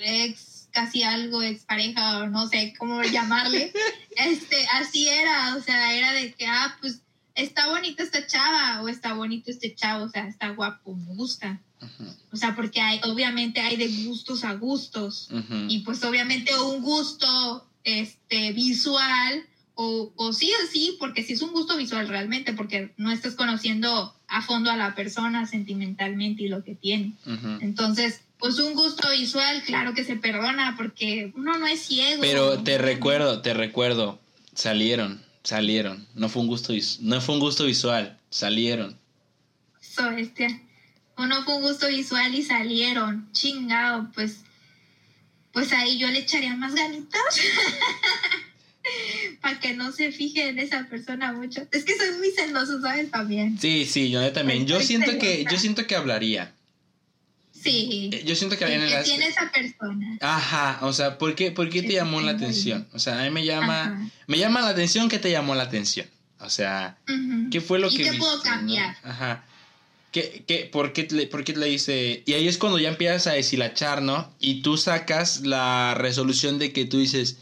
[0.00, 3.72] ex, casi algo, ex pareja o no sé cómo llamarle,
[4.16, 7.00] este, así era, o sea, era de que, ah, pues
[7.34, 11.58] está bonita esta chava o está bonito este chavo, o sea, está guapo, me gusta.
[12.30, 15.28] O sea, porque hay, obviamente hay de gustos a gustos.
[15.68, 21.42] Y pues obviamente un gusto este, visual, o, o sí o sí, porque sí es
[21.42, 26.48] un gusto visual realmente, porque no estás conociendo a fondo a la persona sentimentalmente y
[26.48, 27.12] lo que tiene.
[27.60, 32.20] Entonces, pues un gusto visual, claro que se perdona, porque uno no es ciego.
[32.20, 34.20] Pero te recuerdo, te recuerdo,
[34.54, 36.06] salieron, salieron.
[36.14, 38.98] No fue un gusto, no fue un gusto visual, salieron.
[40.14, 40.60] Bestia.
[41.16, 43.30] Uno fue un gusto visual y salieron.
[43.32, 44.40] Chingado, pues.
[45.52, 47.22] Pues ahí yo le echaría más ganitas.
[49.40, 51.66] Para que no se fije en esa persona mucho.
[51.72, 53.10] Es que soy muy celoso, ¿sabes?
[53.10, 53.58] También.
[53.58, 54.66] Sí, sí, yo también.
[54.66, 56.52] Yo siento que, yo siento que hablaría.
[57.70, 58.10] Sí.
[58.12, 60.18] Eh, Yo siento que ¿Y hablaría en ¿Qué las- tiene esa persona?
[60.20, 62.88] Ajá, o sea, ¿por qué, por qué te llamó la atención?
[62.92, 64.08] O sea, a mí me llama, Ajá.
[64.26, 66.06] me llama la atención que te llamó la atención.
[66.40, 66.98] O sea.
[67.50, 68.56] ¿qué fue lo ¿Y que qué puedo viste, no?
[68.56, 68.96] cambiar?
[69.02, 69.44] Ajá.
[70.12, 72.22] ¿Qué, qué, por, qué le, por qué le dice?
[72.26, 74.32] Y ahí es cuando ya empiezas a deshilachar, ¿no?
[74.40, 77.38] Y tú sacas la resolución de que tú dices,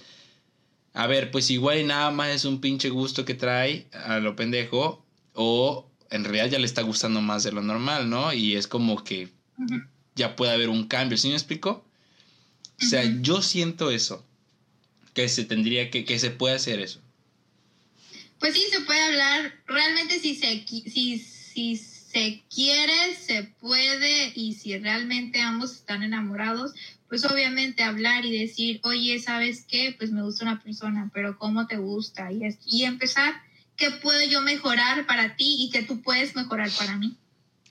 [0.93, 4.35] a ver, pues igual y nada más es un pinche gusto que trae a lo
[4.35, 8.33] pendejo, o en realidad ya le está gustando más de lo normal, ¿no?
[8.33, 9.29] Y es como que.
[10.15, 11.85] Ya puede haber un cambio, ¿sí me explico?
[12.81, 13.21] O sea, Ujú.
[13.23, 14.25] yo siento eso,
[15.13, 17.01] que se tendría que, que se puede hacer eso.
[18.41, 19.55] Pues sí, se puede hablar.
[19.67, 24.33] Realmente si se, si, si se quiere, se puede.
[24.35, 26.73] Y si realmente ambos están enamorados,
[27.09, 29.95] pues obviamente hablar y decir, oye, ¿sabes qué?
[29.97, 32.33] Pues me gusta una persona, pero ¿cómo te gusta?
[32.33, 33.35] Y, es- y empezar,
[33.77, 37.17] ¿qué puedo yo mejorar para ti y qué tú puedes mejorar para mí?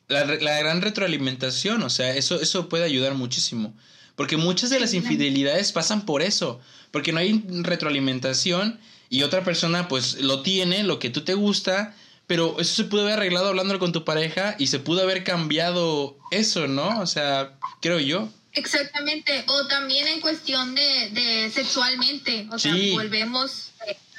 [0.08, 3.74] La, la gran retroalimentación, o sea, eso, eso puede ayudar muchísimo.
[4.16, 6.60] Porque muchas de las infidelidades pasan por eso.
[6.92, 11.96] Porque no hay retroalimentación y otra persona pues lo tiene, lo que tú te gusta,
[12.28, 16.18] pero eso se pudo haber arreglado hablándolo con tu pareja y se pudo haber cambiado
[16.32, 17.00] eso, ¿no?
[17.00, 18.30] O sea, creo yo.
[18.54, 23.72] Exactamente, o también en cuestión de, de sexualmente, o sea, volvemos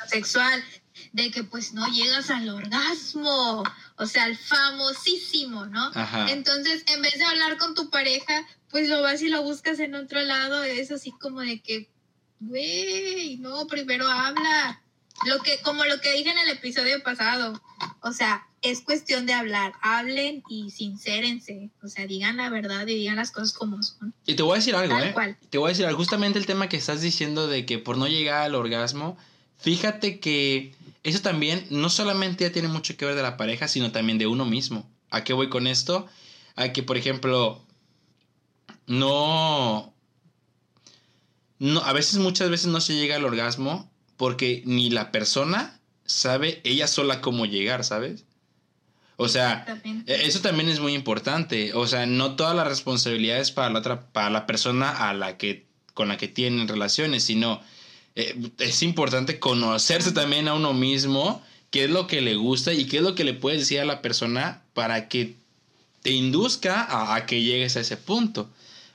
[0.02, 0.64] a sexual,
[1.12, 3.62] de que pues no llegas al orgasmo,
[3.96, 5.90] o sea, al famosísimo, ¿no?
[5.94, 6.30] Ajá.
[6.30, 9.94] Entonces, en vez de hablar con tu pareja, pues lo vas y lo buscas en
[9.94, 11.88] otro lado, es así como de que,
[12.40, 14.80] güey, no, primero habla.
[15.26, 17.62] Lo que, como lo que dije en el episodio pasado,
[18.00, 22.96] o sea, es cuestión de hablar, hablen y sincérense, o sea, digan la verdad y
[22.96, 24.12] digan las cosas como son.
[24.26, 25.12] Y te voy a decir algo, Tal ¿eh?
[25.12, 25.36] cual.
[25.50, 25.98] Te voy a decir algo.
[25.98, 29.16] Justamente el tema que estás diciendo de que por no llegar al orgasmo,
[29.58, 30.74] fíjate que
[31.04, 34.26] eso también no solamente ya tiene mucho que ver de la pareja, sino también de
[34.26, 34.90] uno mismo.
[35.10, 36.06] ¿A qué voy con esto?
[36.56, 37.64] A que, por ejemplo,
[38.86, 39.94] no...
[41.58, 46.60] no a veces, muchas veces no se llega al orgasmo porque ni la persona sabe
[46.64, 48.24] ella sola cómo llegar, ¿sabes?
[49.16, 51.74] O sea, eh, Eso también es muy importante.
[51.74, 55.66] O sea, no todas las responsabilidades para la otra, para la persona a la que,
[55.92, 57.60] con la que tienen relaciones, sino
[58.16, 62.86] eh, es importante conocerse también a uno mismo, qué es lo que le gusta y
[62.86, 65.34] qué es lo que le puedes decir a la persona para que
[66.02, 68.48] te induzca a, a que llegues a ese punto.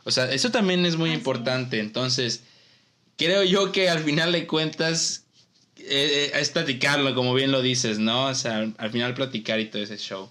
[0.04, 1.80] O sea, eso también es muy Así importante.
[1.80, 2.44] Entonces,
[3.18, 5.26] creo yo que al final de cuentas
[5.78, 8.28] eh, eh, es platicarlo, como bien lo dices, ¿no?
[8.28, 10.30] O sea, al, al final platicar y todo ese show.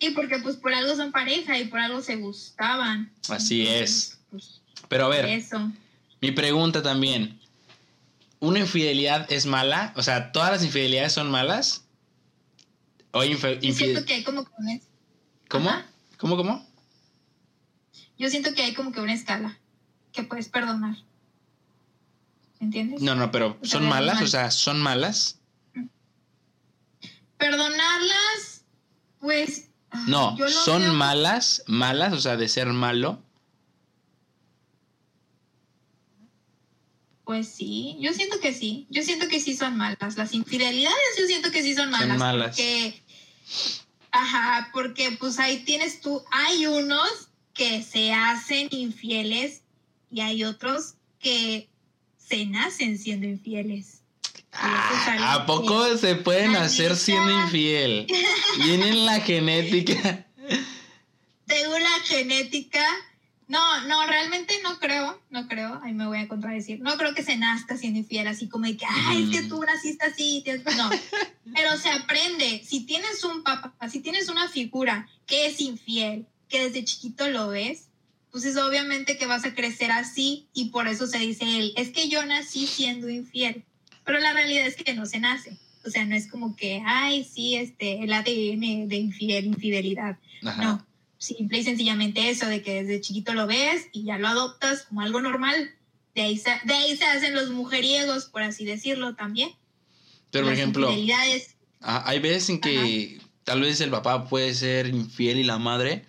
[0.00, 3.12] Sí, porque pues por algo son pareja y por algo se gustaban.
[3.28, 4.18] Así Entonces, es.
[4.30, 5.70] pues, Pero a ver, eso.
[6.22, 7.38] mi pregunta también.
[8.40, 9.92] ¿Una infidelidad es mala?
[9.96, 11.84] O sea, ¿todas las infidelidades son malas?
[13.12, 14.80] ¿O infe- Yo siento que hay como que una,
[15.48, 15.68] ¿Cómo?
[15.70, 15.86] Ajá.
[16.18, 16.66] ¿Cómo, cómo?
[18.18, 19.58] yo siento que hay como que una escala.
[20.12, 20.96] que puedes perdonar.
[22.60, 23.00] ¿Entiendes?
[23.00, 24.20] No, no, pero O sea, ¿son malas?
[24.22, 25.38] O sea, ¿son malas?
[27.38, 28.64] Perdonarlas,
[29.20, 29.68] pues.
[29.90, 31.62] ah, No, yo lo ¿son veo- malas?
[31.66, 32.12] ¿Malas?
[32.12, 33.22] O sea, de ser malo.
[37.30, 38.88] Pues sí, yo siento que sí.
[38.90, 40.16] Yo siento que sí son malas.
[40.16, 42.18] Las infidelidades, yo siento que sí son malas.
[42.18, 42.56] malas.
[42.56, 43.00] Porque,
[44.10, 46.24] ajá, porque pues ahí tienes tú.
[46.32, 47.08] Hay unos
[47.54, 49.60] que se hacen infieles
[50.10, 51.68] y hay otros que
[52.18, 54.00] se nacen siendo infieles.
[54.52, 58.08] Ah, ¿A poco que- se pueden hacer siendo infiel?
[58.58, 60.26] Viene en la genética.
[61.46, 62.84] según la genética.
[63.50, 66.80] No, no, realmente no creo, no creo, ahí me voy a contradecir.
[66.80, 69.48] No creo que se nazca siendo infiel, así como de que, ay, es que Mm.
[69.48, 70.42] tú naciste así.
[70.44, 70.64] tienes-".
[70.76, 70.88] No,
[71.54, 72.62] pero se aprende.
[72.64, 77.48] Si tienes un papá, si tienes una figura que es infiel, que desde chiquito lo
[77.48, 77.88] ves,
[78.30, 81.90] pues es obviamente que vas a crecer así y por eso se dice él, es
[81.90, 83.64] que yo nací siendo infiel.
[84.04, 85.56] Pero la realidad es que no se nace.
[85.84, 90.18] O sea, no es como que, ay, sí, este, el ADN de infiel, infidelidad.
[90.44, 90.62] Ajá.
[90.62, 90.86] No,
[91.20, 95.02] simple y sencillamente eso, de que desde chiquito lo ves y ya lo adoptas como
[95.02, 95.72] algo normal.
[96.14, 99.54] De ahí se, de ahí se hacen los mujeriegos, por así decirlo, también.
[100.30, 100.90] Pero, por ejemplo,
[101.82, 106.04] ah, hay veces en que tal vez el papá puede ser infiel y la madre,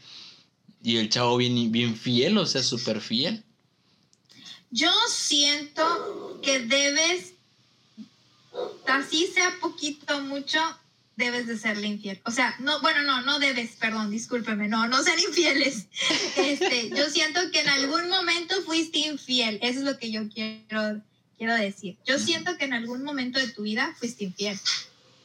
[0.82, 3.44] y el chavo bien, bien fiel, o sea, súper fiel.
[4.72, 7.34] Yo siento que debes,
[8.88, 10.60] así sea poquito o mucho,
[11.16, 12.22] debes de serle infiel.
[12.26, 15.88] O sea, no, bueno, no, no debes, perdón, discúlpeme, no, no sean infieles.
[16.38, 21.02] Este, yo siento que en algún momento fuiste infiel, eso es lo que yo quiero,
[21.38, 21.98] quiero decir.
[22.06, 24.60] Yo siento que en algún momento de tu vida fuiste infiel.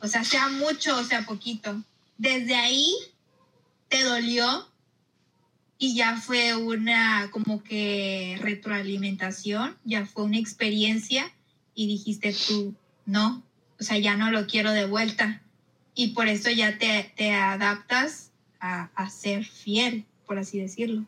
[0.01, 1.82] O sea, sea mucho o sea poquito.
[2.18, 2.95] Desde ahí
[3.89, 4.68] te dolió
[5.78, 11.32] y ya fue una como que retroalimentación, ya fue una experiencia
[11.74, 12.74] y dijiste tú,
[13.05, 13.43] no,
[13.78, 15.43] o sea, ya no lo quiero de vuelta.
[15.97, 18.31] Y por eso ya te, te adaptas
[18.61, 21.05] a, a ser fiel, por así decirlo.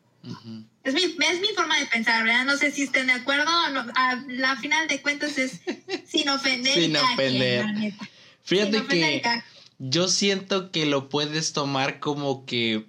[0.83, 2.45] Es mi, es mi forma de pensar, ¿verdad?
[2.45, 3.81] No sé si estén de acuerdo o no.
[3.95, 5.61] A la final de cuentas es
[6.07, 6.75] sin ofender.
[6.75, 7.65] Sin cada quien, ofender.
[7.65, 8.05] la neta.
[8.05, 8.09] Sin
[8.43, 9.43] Fíjate ofender que
[9.79, 12.87] yo siento que lo puedes tomar como que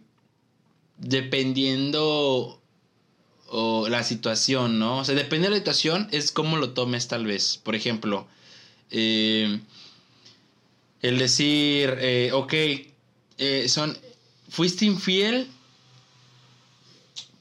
[0.97, 2.61] dependiendo
[3.47, 4.99] o la situación, ¿no?
[4.99, 7.57] O sea, depende de la situación, es como lo tomes tal vez.
[7.57, 8.27] Por ejemplo,
[8.91, 9.59] eh,
[11.01, 12.53] el decir, eh, ok,
[13.37, 13.97] eh, son,
[14.49, 15.49] fuiste infiel,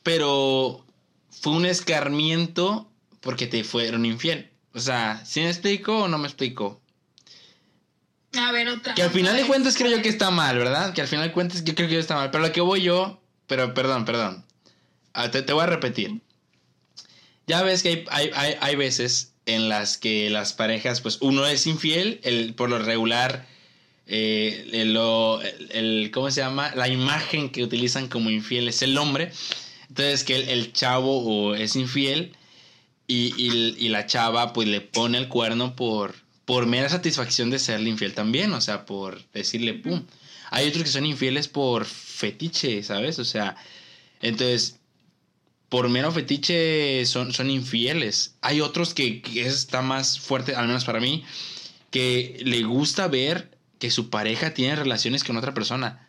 [0.03, 0.85] pero
[1.31, 2.89] fue un escarmiento
[3.21, 4.51] porque te fueron infiel.
[4.75, 6.81] O sea, ¿sí me explico o no me explico?
[8.37, 8.95] A ver, otra.
[8.95, 10.93] Que al final de cuentas creo yo que está mal, ¿verdad?
[10.93, 12.31] Que al final de cuentas yo creo que está mal.
[12.31, 14.45] Pero lo que voy yo, pero perdón, perdón.
[15.15, 16.21] Ah, te, te voy a repetir.
[17.47, 21.47] Ya ves que hay, hay, hay, hay veces en las que las parejas, pues uno
[21.47, 23.47] es infiel, el, por lo regular,
[24.07, 26.73] eh, el, lo- el- el- ¿cómo se llama?
[26.77, 29.33] La imagen que utilizan como infiel es el hombre.
[29.89, 32.33] Entonces que el, el chavo o es infiel
[33.07, 37.59] y, y- y la chava pues le pone el cuerno por, por mera satisfacción de
[37.59, 40.05] serle infiel también, o sea, por decirle pum.
[40.51, 43.19] Hay otros que son infieles por fetiche, ¿sabes?
[43.19, 43.57] O sea,
[44.23, 44.77] entonces,
[45.69, 48.35] por mero fetiche son, son infieles.
[48.41, 51.25] Hay otros que, está más fuerte, al menos para mí,
[51.91, 56.07] que le gusta ver que su pareja tiene relaciones con otra persona.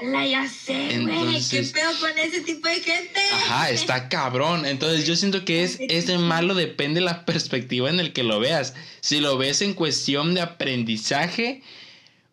[0.00, 1.40] Ala, ya sé, güey.
[1.50, 3.20] ¿Qué pedo con ese tipo de gente?
[3.32, 4.64] Ajá, está cabrón.
[4.64, 8.22] Entonces yo siento que es, es de malo, depende de la perspectiva en el que
[8.22, 8.74] lo veas.
[9.00, 11.62] Si lo ves en cuestión de aprendizaje,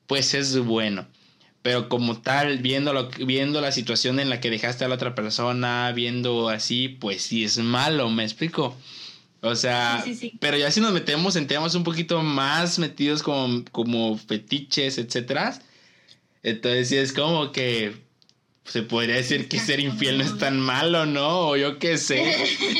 [0.07, 1.07] pues es bueno.
[1.61, 5.13] Pero como tal, viendo, lo- viendo la situación en la que dejaste a la otra
[5.15, 8.77] persona, viendo así, pues sí es malo, ¿me explico?
[9.41, 10.37] O sea, Sí, sí, sí.
[10.39, 15.59] pero ya si nos metemos en temas un poquito más metidos como, como fetiches, etcétera,
[16.43, 17.93] entonces sí es como que
[18.65, 21.39] se podría decir que ser infiel no es tan malo, ¿no?
[21.49, 22.35] O yo qué sé.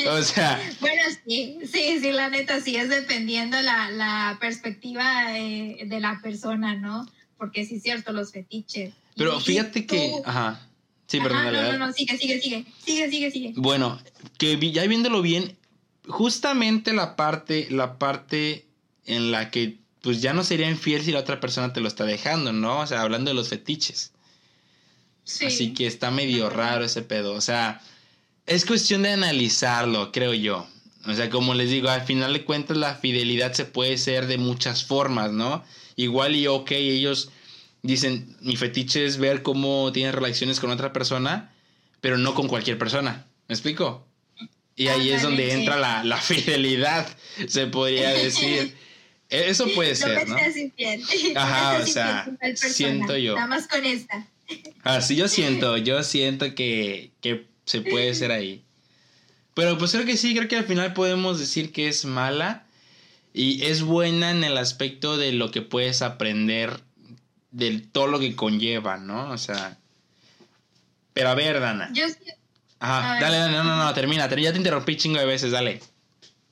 [0.08, 5.82] O sea, Bueno, sí, sí, sí, la neta sí, es dependiendo la, la perspectiva de,
[5.86, 7.06] de la persona, ¿no?
[7.40, 8.92] Porque sí es cierto, los fetiches.
[9.16, 10.12] pero Y- fíjate que...
[10.24, 10.68] Ajá.
[11.06, 13.52] Sí, perdón, Ajá, dale, no, no, no, sigue, sigue, sigue, sigue, sigue, sigue.
[13.56, 13.98] Bueno,
[14.38, 15.56] que ya viéndolo bien,
[16.06, 18.66] justamente la parte, la parte
[19.06, 22.04] en la que pues ya no sería infiel si la otra persona te lo está
[22.04, 22.80] dejando, ¿no?
[22.80, 24.12] O sea, hablando de los fetiches.
[25.24, 25.46] Sí.
[25.46, 27.34] Así que está medio raro ese pedo.
[27.34, 27.80] O sea,
[28.46, 30.66] es cuestión de analizarlo, creo yo.
[31.06, 34.38] O sea, como les digo, al final de cuentas la fidelidad se puede ser de
[34.38, 35.64] muchas formas, ¿no?
[36.00, 37.30] Igual y ok, ellos
[37.82, 41.52] dicen, mi fetiche es ver cómo tienes relaciones con otra persona,
[42.00, 43.26] pero no con cualquier persona.
[43.48, 44.06] ¿Me explico?
[44.76, 47.06] Y ahí es donde entra la, la fidelidad,
[47.46, 48.74] se podría decir.
[49.28, 50.36] Eso puede ser, ¿no?
[51.36, 53.34] Ajá, o sea, siento yo.
[53.34, 54.26] Nada más con esta.
[54.82, 58.64] Así yo siento, yo siento que, que se puede ser ahí.
[59.52, 62.64] Pero pues creo que sí, creo que al final podemos decir que es mala
[63.32, 66.80] y es buena en el aspecto de lo que puedes aprender
[67.50, 69.30] de todo lo que conlleva, ¿no?
[69.30, 69.78] O sea...
[71.12, 71.90] Pero a ver, Dana.
[71.92, 72.04] Yo,
[72.78, 73.22] Ajá, ver.
[73.22, 75.80] dale, dale, no, no, no, termina, ya te interrumpí chingo de veces, dale.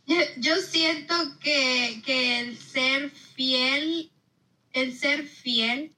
[0.06, 4.10] yo, yo siento que, que el ser fiel,
[4.72, 5.92] el ser fiel,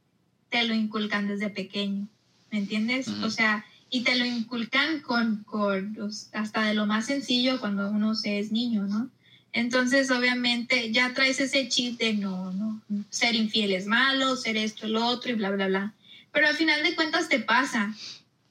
[0.51, 2.07] te lo inculcan desde pequeño,
[2.51, 3.09] ¿me entiendes?
[3.09, 5.97] O sea, y te lo inculcan con, con
[6.33, 9.11] hasta de lo más sencillo cuando uno se es niño, ¿no?
[9.53, 12.81] Entonces, obviamente, ya traes ese chip de no, no,
[13.11, 15.95] ser infiel es malo, ser esto, lo otro y bla, bla, bla.
[16.33, 17.95] Pero al final de cuentas te pasa.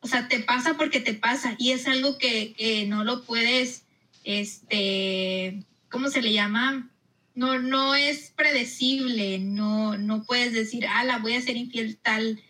[0.01, 3.83] O sea, te pasa porque te pasa y es algo que, que no lo puedes,
[4.23, 6.89] este, ¿cómo se le llama?
[7.35, 12.41] No, no es predecible, no, no puedes decir, ah, la voy a ser infiel tal,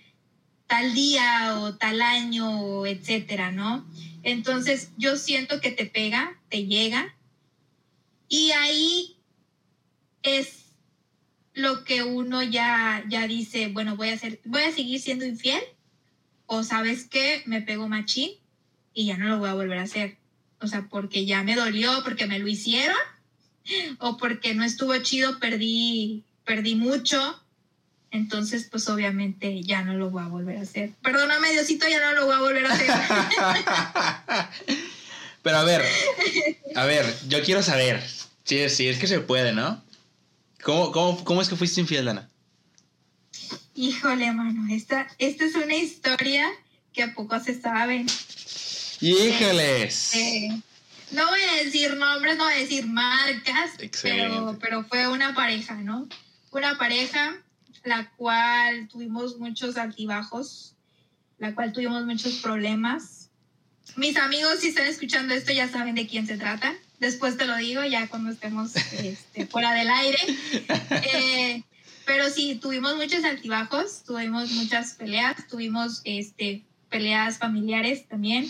[0.67, 3.85] tal día o tal año, etcétera, ¿no?
[4.23, 7.15] Entonces, yo siento que te pega, te llega,
[8.29, 9.17] y ahí
[10.23, 10.65] es
[11.53, 15.61] lo que uno ya, ya dice, bueno, voy a hacer, voy a seguir siendo infiel,
[16.45, 18.31] o sabes qué, me pego machín
[18.93, 20.17] y ya no lo voy a volver a hacer.
[20.61, 22.97] O sea, porque ya me dolió, porque me lo hicieron,
[23.99, 27.43] o porque no estuvo chido, perdí, perdí mucho.
[28.11, 30.93] Entonces, pues obviamente ya no lo voy a volver a hacer.
[31.01, 32.89] Perdóname, Diosito, ya no lo voy a volver a hacer.
[35.43, 35.83] Pero a ver,
[36.75, 38.03] a ver, yo quiero saber,
[38.57, 39.83] es, si es que se puede, ¿no?
[40.63, 42.29] ¿Cómo, cómo, cómo es que fuiste infiel, Dana?
[43.75, 46.45] Híjole, mano, esta, esta es una historia
[46.91, 48.05] que a poco se sabe.
[48.99, 50.15] ¡Híjoles!
[50.15, 50.61] Eh,
[51.11, 53.71] no voy a decir nombres, no voy a decir marcas,
[54.01, 56.07] pero, pero fue una pareja, ¿no?
[56.51, 57.37] Una pareja
[57.83, 60.75] la cual tuvimos muchos altibajos,
[61.37, 63.29] la cual tuvimos muchos problemas.
[63.95, 66.75] Mis amigos, si están escuchando esto, ya saben de quién se trata.
[66.99, 70.17] Después te lo digo, ya cuando estemos este, fuera del aire.
[71.13, 71.63] Eh,
[72.05, 78.49] pero sí, tuvimos muchos altibajos, tuvimos muchas peleas, tuvimos este, peleas familiares también.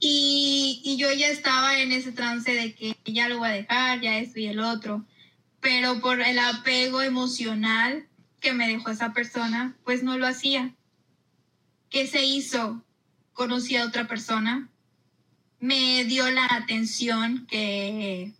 [0.00, 4.00] Y, y yo ya estaba en ese trance de que ya lo voy a dejar,
[4.00, 5.04] ya esto y el otro.
[5.60, 8.06] Pero por el apego emocional
[8.40, 10.74] que me dejó esa persona, pues no lo hacía.
[11.90, 12.82] ¿Qué se hizo?
[13.32, 14.70] Conocí a otra persona,
[15.66, 18.32] me dio la atención que,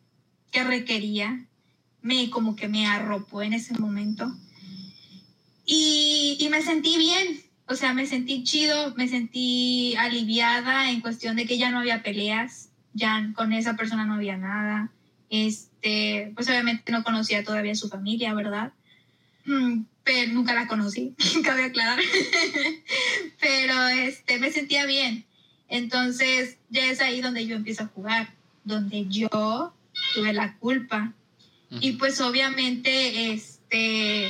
[0.53, 1.45] que requería,
[2.01, 4.33] me como que me arropó en ese momento.
[5.64, 11.35] Y, y me sentí bien, o sea, me sentí chido, me sentí aliviada en cuestión
[11.35, 14.93] de que ya no había peleas, ya con esa persona no había nada.
[15.29, 18.72] Este, pues obviamente no conocía todavía su familia, ¿verdad?
[19.47, 21.99] Mm, Pero nunca la conocí, cabe aclarar.
[23.41, 25.26] Pero este, me sentía bien.
[25.69, 29.73] Entonces, ya es ahí donde yo empiezo a jugar, donde yo
[30.14, 31.12] tuve la culpa.
[31.81, 34.29] Y pues obviamente, este,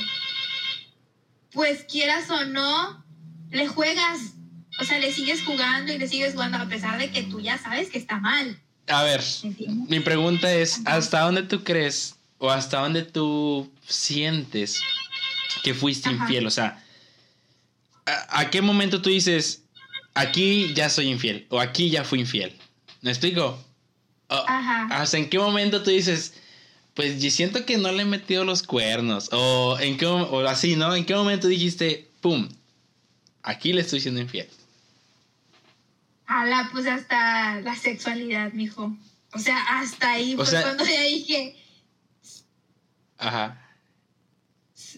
[1.51, 3.03] pues quieras o no,
[3.51, 4.33] le juegas.
[4.79, 7.57] O sea, le sigues jugando y le sigues jugando a pesar de que tú ya
[7.57, 8.59] sabes que está mal.
[8.87, 9.89] A ver, ¿entiendes?
[9.89, 14.81] mi pregunta es, ¿hasta dónde tú crees o hasta dónde tú sientes
[15.63, 16.23] que fuiste Ajá.
[16.23, 16.47] infiel?
[16.47, 16.83] O sea,
[18.05, 19.63] ¿a, a qué momento tú dices,
[20.19, 22.55] aquí ya soy infiel o aquí ya fui infiel?
[23.01, 23.63] ¿Me explico?
[24.29, 24.87] O- Ajá.
[24.91, 26.33] ¿Hasta en qué momento tú dices,
[26.93, 29.29] pues yo siento que no le he metido los cuernos?
[29.31, 30.95] O, en qué, o así, ¿no?
[30.95, 32.49] ¿En qué momento dijiste, pum,
[33.43, 34.47] aquí le estoy siendo infiel?
[36.25, 38.95] Ala, pues hasta la sexualidad, mijo.
[39.33, 41.55] O sea, hasta ahí O fue sea- cuando ya dije,
[43.17, 43.66] Ajá.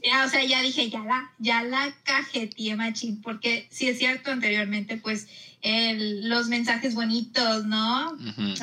[0.03, 4.31] Ya, o sea, ya dije, ya la, ya la cajeteé, machín, porque sí es cierto,
[4.31, 5.27] anteriormente, pues,
[5.61, 8.11] el- los mensajes bonitos, ¿no?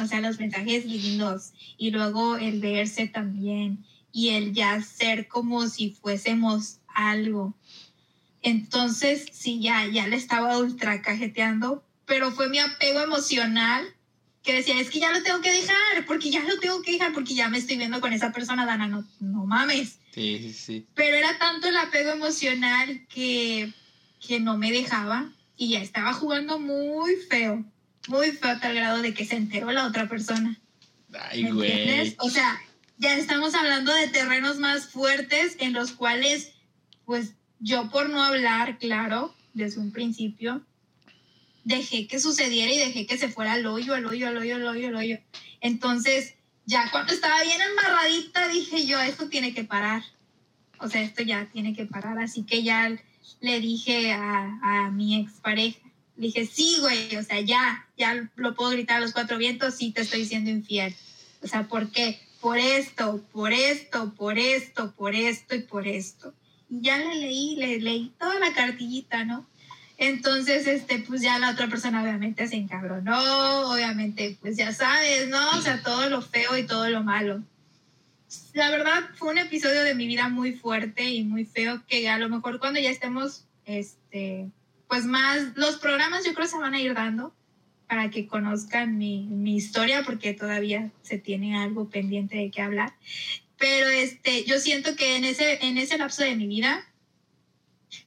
[0.00, 1.52] O sea, los mensajes lindos.
[1.76, 3.84] Y luego el verse también.
[4.12, 7.54] Y el ya ser como si fuésemos algo.
[8.42, 13.84] Entonces, sí, ya, ya le estaba ultra cajeteando, pero fue mi apego emocional
[14.46, 17.12] que decía, es que ya lo tengo que dejar, porque ya lo tengo que dejar,
[17.12, 19.98] porque ya me estoy viendo con esa persona, Dana, no, no mames.
[20.14, 20.86] Sí, sí, sí.
[20.94, 23.72] Pero era tanto el apego emocional que,
[24.26, 27.64] que no me dejaba y ya estaba jugando muy feo,
[28.06, 30.58] muy feo a tal grado de que se enteró la otra persona.
[31.12, 32.16] Ay, ¿Me güey.
[32.20, 32.60] O sea,
[32.98, 36.52] ya estamos hablando de terrenos más fuertes en los cuales,
[37.04, 40.64] pues yo por no hablar, claro, desde un principio,
[41.66, 44.66] dejé que sucediera y dejé que se fuera al hoyo, al hoyo, al hoyo, al
[44.68, 45.18] hoyo, al hoyo.
[45.60, 50.04] Entonces, ya cuando estaba bien embarradita, dije yo, esto tiene que parar.
[50.78, 52.20] O sea, esto ya tiene que parar.
[52.20, 52.96] Así que ya
[53.40, 55.80] le dije a, a mi expareja,
[56.16, 59.74] le dije, sí, güey, o sea, ya, ya lo puedo gritar a los cuatro vientos,
[59.74, 60.94] sí te estoy diciendo infiel.
[61.42, 62.20] O sea, ¿por qué?
[62.40, 66.32] Por esto, por esto, por esto, por esto y por esto.
[66.70, 69.48] Y ya le leí, le leí toda la cartillita, ¿no?
[69.98, 75.50] Entonces, este, pues ya la otra persona obviamente se encabronó, obviamente, pues ya sabes, ¿no?
[75.50, 77.42] O sea, todo lo feo y todo lo malo.
[78.52, 82.18] La verdad fue un episodio de mi vida muy fuerte y muy feo que a
[82.18, 84.50] lo mejor cuando ya estemos, este,
[84.88, 87.34] pues más, los programas yo creo se van a ir dando
[87.88, 92.92] para que conozcan mi, mi historia porque todavía se tiene algo pendiente de qué hablar.
[93.56, 96.84] Pero este, yo siento que en ese, en ese lapso de mi vida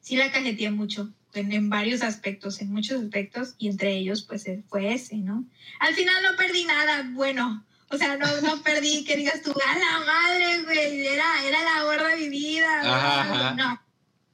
[0.02, 4.46] sí la cajeteé mucho en, en, varios aspectos, en muchos aspectos, y entre ellos, pues
[4.68, 5.46] fue ese, ¿no?
[5.80, 9.78] Al final no perdí nada, bueno, o sea, no, no perdí que digas tú, a
[9.78, 13.56] la madre, güey, era, era la gorda de mi vida, ajá, ajá.
[13.56, 13.82] no,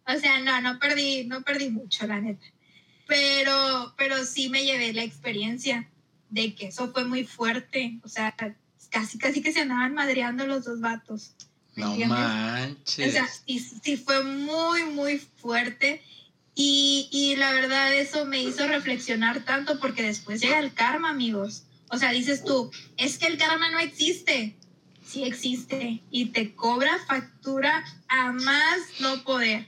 [0.08, 2.46] o sea, no, no perdí, no perdí mucho, la neta,
[3.08, 5.90] pero, pero sí me llevé la experiencia
[6.30, 8.36] de que eso fue muy fuerte, o sea,
[8.90, 11.34] casi, casi que se andaban madreando los dos vatos.
[11.76, 12.18] No entiendes?
[12.18, 13.10] manches.
[13.10, 16.02] O sea, sí, sí fue muy, muy fuerte.
[16.56, 21.66] Y, y, la verdad eso me hizo reflexionar tanto porque después llega el karma, amigos.
[21.90, 24.56] O sea, dices tú, es que el karma no existe.
[25.06, 29.68] Sí existe y te cobra factura a más no poder.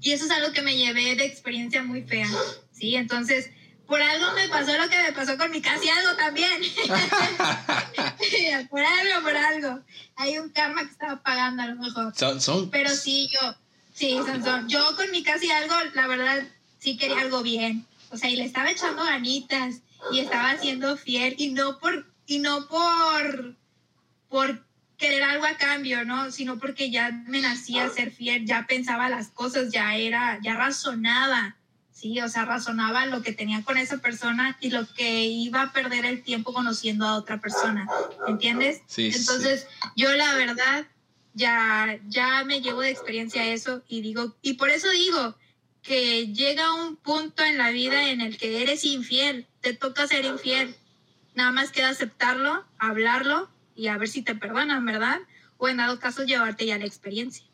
[0.00, 2.28] Y eso es algo que me llevé de experiencia muy fea.
[2.72, 3.50] Sí, entonces,
[3.86, 6.60] por algo me pasó lo que me pasó con mi casi algo también.
[8.70, 9.80] por algo, por algo.
[10.16, 12.12] Hay un karma que estaba pagando a lo mejor.
[12.14, 12.70] Son, son...
[12.70, 13.56] Pero sí, yo,
[13.98, 14.68] Sí, Sansón.
[14.68, 16.44] Yo con mi casi algo, la verdad,
[16.78, 17.84] sí quería algo bien.
[18.10, 19.80] O sea, y le estaba echando ganitas
[20.12, 23.56] y estaba siendo fiel y no por y no por
[24.28, 24.64] por
[24.98, 26.30] querer algo a cambio, ¿no?
[26.30, 31.56] Sino porque ya me nacía ser fiel, ya pensaba las cosas, ya era, ya razonaba,
[31.90, 35.72] sí, o sea, razonaba lo que tenía con esa persona y lo que iba a
[35.72, 37.88] perder el tiempo conociendo a otra persona,
[38.28, 38.82] ¿entiendes?
[38.86, 39.88] Sí, Entonces, sí.
[39.96, 40.86] yo la verdad
[41.38, 45.36] ya, ya me llevo de experiencia eso y digo, y por eso digo
[45.82, 50.24] que llega un punto en la vida en el que eres infiel, te toca ser
[50.24, 50.74] infiel,
[51.34, 55.20] nada más queda aceptarlo, hablarlo y a ver si te perdonan, ¿verdad?
[55.56, 57.44] O en dado caso llevarte ya la experiencia.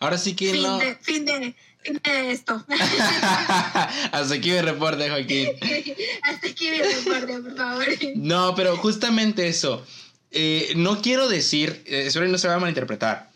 [0.00, 0.78] Ahora sí que fin no.
[0.78, 2.64] De, fin, de, fin de esto.
[4.12, 5.48] Hasta aquí mi reporte, Joaquín.
[6.22, 7.86] Hasta aquí mi reporte, por favor.
[8.16, 9.86] No, pero justamente eso.
[10.30, 13.30] Eh, no quiero decir, eh, espero no se va a malinterpretar,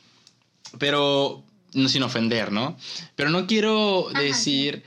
[0.79, 1.43] pero
[1.73, 2.77] no sin ofender, ¿no?
[3.17, 4.85] Pero no quiero Ajá, decir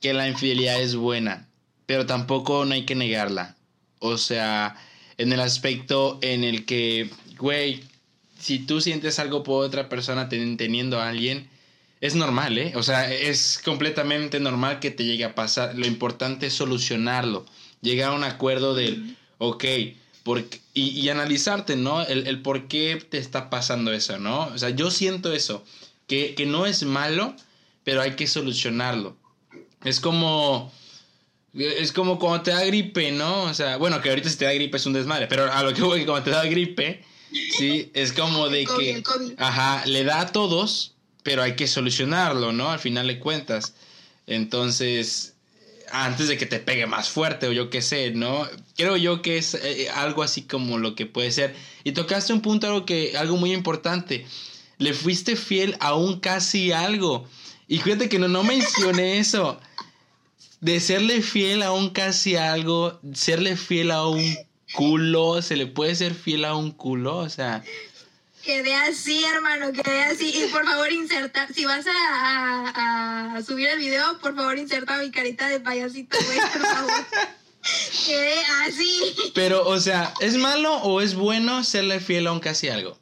[0.00, 1.48] que la infidelidad es buena,
[1.86, 3.56] pero tampoco no hay que negarla.
[3.98, 4.76] O sea,
[5.18, 7.82] en el aspecto en el que, güey,
[8.38, 11.48] si tú sientes algo por otra persona ten, teniendo a alguien,
[12.00, 12.72] es normal, ¿eh?
[12.76, 15.76] O sea, es completamente normal que te llegue a pasar.
[15.76, 17.44] Lo importante es solucionarlo,
[17.82, 19.64] llegar a un acuerdo del, ok,
[20.22, 22.02] porque, y, y, analizarte, ¿no?
[22.02, 24.46] El, el, por qué te está pasando eso, ¿no?
[24.46, 25.64] O sea, yo siento eso,
[26.06, 27.34] que, que no es malo,
[27.84, 29.16] pero hay que solucionarlo.
[29.84, 30.72] Es como...
[31.52, 33.42] Es como cuando te da gripe, ¿no?
[33.42, 35.74] O sea, bueno, que ahorita si te da gripe es un desmadre, pero a lo
[35.74, 37.04] que voy, cuando te da gripe,
[37.58, 39.02] sí, es como de COVID, que...
[39.02, 39.32] COVID.
[39.36, 40.94] Ajá, le da a todos,
[41.24, 42.70] pero hay que solucionarlo, ¿no?
[42.70, 43.74] Al final de cuentas.
[44.28, 45.29] Entonces,
[45.90, 48.48] antes de que te pegue más fuerte o yo qué sé, ¿no?
[48.76, 51.54] Creo yo que es eh, algo así como lo que puede ser.
[51.84, 54.26] Y tocaste un punto algo que algo muy importante.
[54.78, 57.26] Le fuiste fiel a un casi algo.
[57.68, 59.60] Y fíjate que no, no mencioné eso.
[60.60, 64.36] De serle fiel a un casi algo, serle fiel a un
[64.74, 67.64] culo, se le puede ser fiel a un culo, o sea,
[68.44, 70.32] Quedé así, hermano, quedé así.
[70.34, 71.46] Y por favor, inserta.
[71.52, 76.16] Si vas a, a, a, subir el video, por favor, inserta mi carita de payasito,
[76.24, 77.06] güey, por favor.
[78.06, 79.32] quedé así.
[79.34, 82.99] Pero, o sea, ¿es malo o es bueno serle fiel a un casi algo?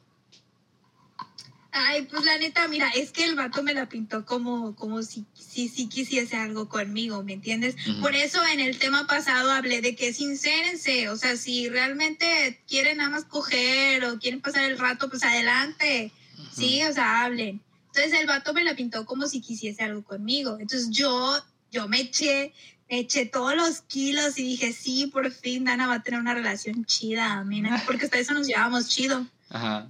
[1.71, 5.25] Ay, pues la neta, mira, es que el vato me la pintó como, como si,
[5.35, 7.75] si, si quisiese algo conmigo, ¿me entiendes?
[7.75, 8.01] -huh.
[8.01, 12.97] Por eso en el tema pasado hablé de que sincérense, o sea, si realmente quieren
[12.97, 16.49] nada más coger o quieren pasar el rato, pues adelante, uh -huh.
[16.55, 17.61] sí, o sea, hablen.
[17.87, 20.57] Entonces el vato me la pintó como si quisiese algo conmigo.
[20.59, 21.37] Entonces yo,
[21.71, 22.53] yo me eché,
[22.89, 26.33] me eché todos los kilos y dije, sí, por fin Dana va a tener una
[26.33, 29.25] relación chida, mina, porque hasta eso nos llevábamos chido.
[29.49, 29.87] Ajá.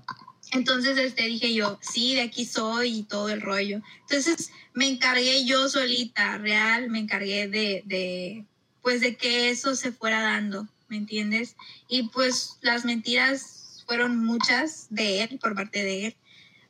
[0.51, 3.81] Entonces este, dije yo, sí, de aquí soy y todo el rollo.
[4.01, 8.45] Entonces me encargué yo solita, real, me encargué de,
[8.81, 11.55] pues de que eso se fuera dando, ¿me entiendes?
[11.87, 16.15] Y pues las mentiras fueron muchas de él, por parte de él.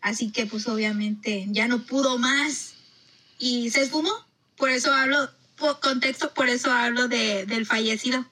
[0.01, 2.75] Así que pues obviamente ya no pudo más
[3.38, 4.11] y se esfumó.
[4.57, 8.25] Por eso hablo, por contexto, por eso hablo de, del fallecido.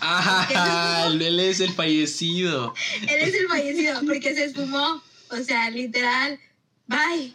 [0.00, 2.74] Ah, él es el fallecido.
[3.02, 5.02] Él es el fallecido porque se esfumó.
[5.30, 6.38] O sea, literal,
[6.86, 7.32] bye,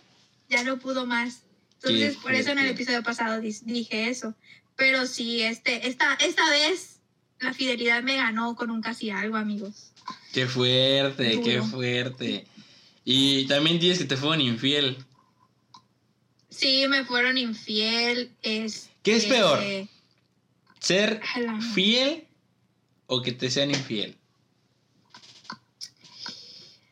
[0.50, 1.42] ya no pudo más.
[1.76, 4.36] Entonces, por eso en el episodio pasado dije eso.
[4.76, 6.98] Pero sí, este, esta, esta vez
[7.40, 9.92] la fidelidad me ganó con un casi algo, amigos.
[10.34, 12.46] Qué fuerte, qué fuerte.
[13.06, 14.98] Y también dices que te fueron infiel.
[16.50, 18.32] Sí, me fueron infiel.
[18.42, 19.60] Este, ¿Qué es peor?
[20.80, 22.26] ¿Ser a la- fiel
[23.10, 24.16] o que te sean infiel?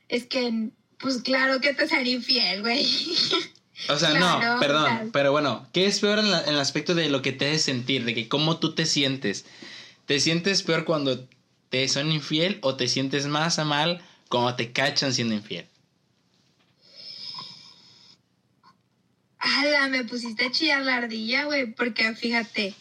[0.10, 2.86] Es que, pues claro que te sean infiel, güey.
[3.90, 5.10] O sea, Claro, no, perdón, claro.
[5.14, 7.60] pero bueno, ¿qué es peor en, la- en el aspecto de lo que te hace
[7.60, 9.46] sentir, de que cómo tú te sientes?
[10.08, 11.28] ¿Te sientes peor cuando
[11.70, 15.68] te son infiel o te sientes más a mal cuando te cachan siendo infiel?
[19.40, 22.74] Ala, me pusiste a chillar la ardilla, güey, porque fíjate,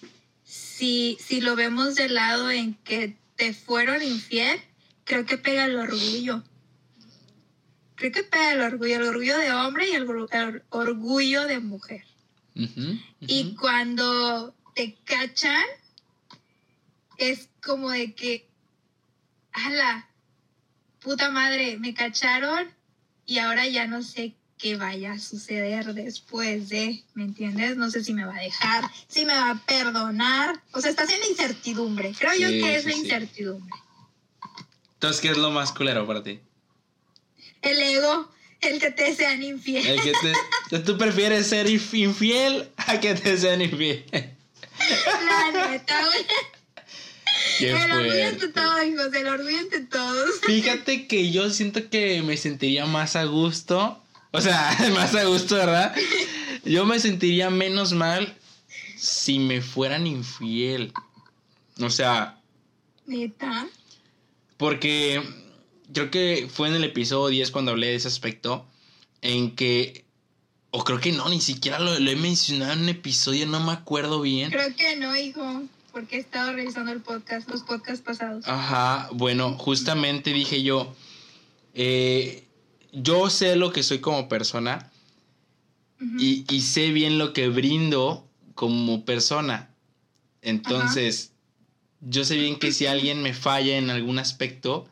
[0.44, 4.60] si, si lo vemos del lado en que te fueron infiel,
[5.04, 6.42] creo que pega el orgullo.
[7.94, 12.04] Creo que pega el orgullo, el orgullo de hombre y el, orgullo de mujer.
[13.20, 15.64] Y cuando te cachan,
[17.18, 18.48] es como de que,
[19.52, 20.08] ala,
[21.00, 22.70] puta madre, me cacharon
[23.26, 27.76] y ahora ya no sé qué vaya a suceder después de, ¿me entiendes?
[27.76, 30.60] No sé si me va a dejar, si me va a perdonar.
[30.72, 32.12] O sea, estás en la incertidumbre.
[32.18, 33.74] Creo yo que es sí, la incertidumbre.
[34.94, 36.40] Entonces, ¿qué es lo más culero para ti?
[37.60, 38.30] El ego,
[38.62, 39.86] el que te sean infiel.
[39.86, 40.12] El que
[40.70, 44.04] te, ¿Tú prefieres ser inf- infiel a que te sean infiel?
[44.12, 46.26] La neta, güey.
[47.58, 50.40] Qué El orgullo ante todo, hijos, el orgullo ante todos.
[50.46, 54.02] Fíjate que yo siento que me sentiría más a gusto.
[54.36, 55.94] O sea, más a gusto, ¿verdad?
[56.64, 58.36] Yo me sentiría menos mal
[58.96, 60.92] si me fueran infiel.
[61.80, 62.38] O sea,
[63.06, 63.66] Neta.
[64.56, 65.22] porque
[65.92, 68.66] creo que fue en el episodio 10 cuando hablé de ese aspecto.
[69.22, 70.04] En que.
[70.70, 73.72] O creo que no, ni siquiera lo, lo he mencionado en un episodio, no me
[73.72, 74.50] acuerdo bien.
[74.50, 75.62] Creo que no, hijo,
[75.92, 78.46] porque he estado revisando el podcast, los podcasts pasados.
[78.46, 80.94] Ajá, bueno, justamente dije yo,
[81.72, 82.45] eh,
[83.02, 84.90] yo sé lo que soy como persona
[86.18, 89.70] y, y sé bien lo que brindo como persona.
[90.42, 91.32] Entonces,
[92.00, 94.86] yo sé bien que si alguien me falla en algún aspecto,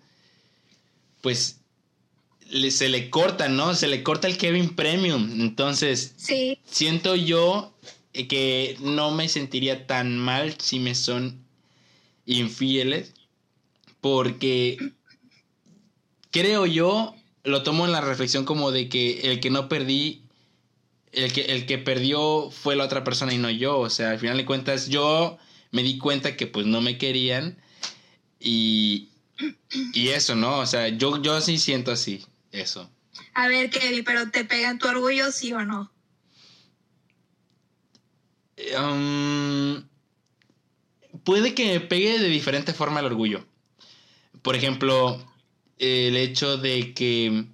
[1.20, 1.60] pues
[2.50, 3.74] le- se le corta, ¿no?
[3.74, 5.40] Se le corta el Kevin Premium.
[5.40, 7.72] Entonces, Sí, siento yo
[8.12, 11.38] que no me sentiría tan mal si me son
[12.26, 13.12] infieles
[14.00, 14.78] porque
[16.30, 17.14] creo yo
[17.44, 20.22] lo tomo en la reflexión como de que el que no perdí
[21.12, 24.18] el que el que perdió fue la otra persona y no yo o sea al
[24.18, 25.38] final de cuentas yo
[25.70, 27.56] me di cuenta que pues no me querían
[28.40, 29.10] y
[29.92, 32.90] y eso no o sea yo yo sí siento así eso
[33.34, 35.90] a ver, Kevin, pero ¿te pegan tu orgullo, sí o no?
[38.78, 39.84] Um,
[41.24, 43.44] puede que me pegue de diferente forma el orgullo.
[44.42, 45.20] Por ejemplo,
[45.78, 47.44] el hecho de que.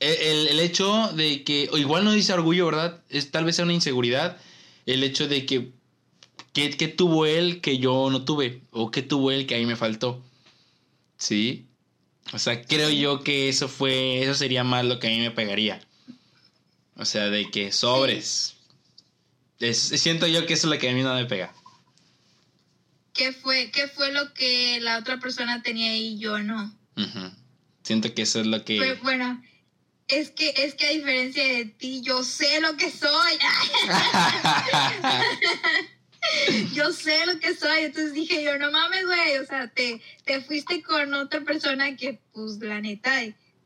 [0.00, 1.68] El, el- hecho de que.
[1.72, 3.02] O igual no dice orgullo, ¿verdad?
[3.10, 4.38] Es tal vez sea una inseguridad.
[4.86, 5.72] El hecho de que.
[6.52, 8.62] que que tuvo él que yo no tuve?
[8.70, 10.22] ¿O que tuvo él que a mí me faltó?
[11.18, 11.66] ¿Sí?
[12.32, 14.22] O sea, creo yo que eso fue.
[14.22, 15.80] Eso sería más lo que a mí me pegaría.
[16.96, 18.54] O sea, de que sobres.
[19.58, 21.54] Es- siento yo que eso es lo que a mí no me pega.
[23.20, 26.74] ¿Qué fue, ¿Qué fue lo que la otra persona tenía y yo no?
[26.96, 27.30] Ujú.
[27.82, 28.78] Siento que eso es lo que...
[28.78, 29.42] Pues, bueno,
[30.08, 33.38] es que, es que a diferencia de ti, yo sé lo que soy.
[36.72, 37.80] yo sé lo que soy.
[37.82, 39.36] Entonces dije yo, no mames, güey.
[39.36, 43.12] O sea, te, te fuiste con otra persona que, pues, la neta,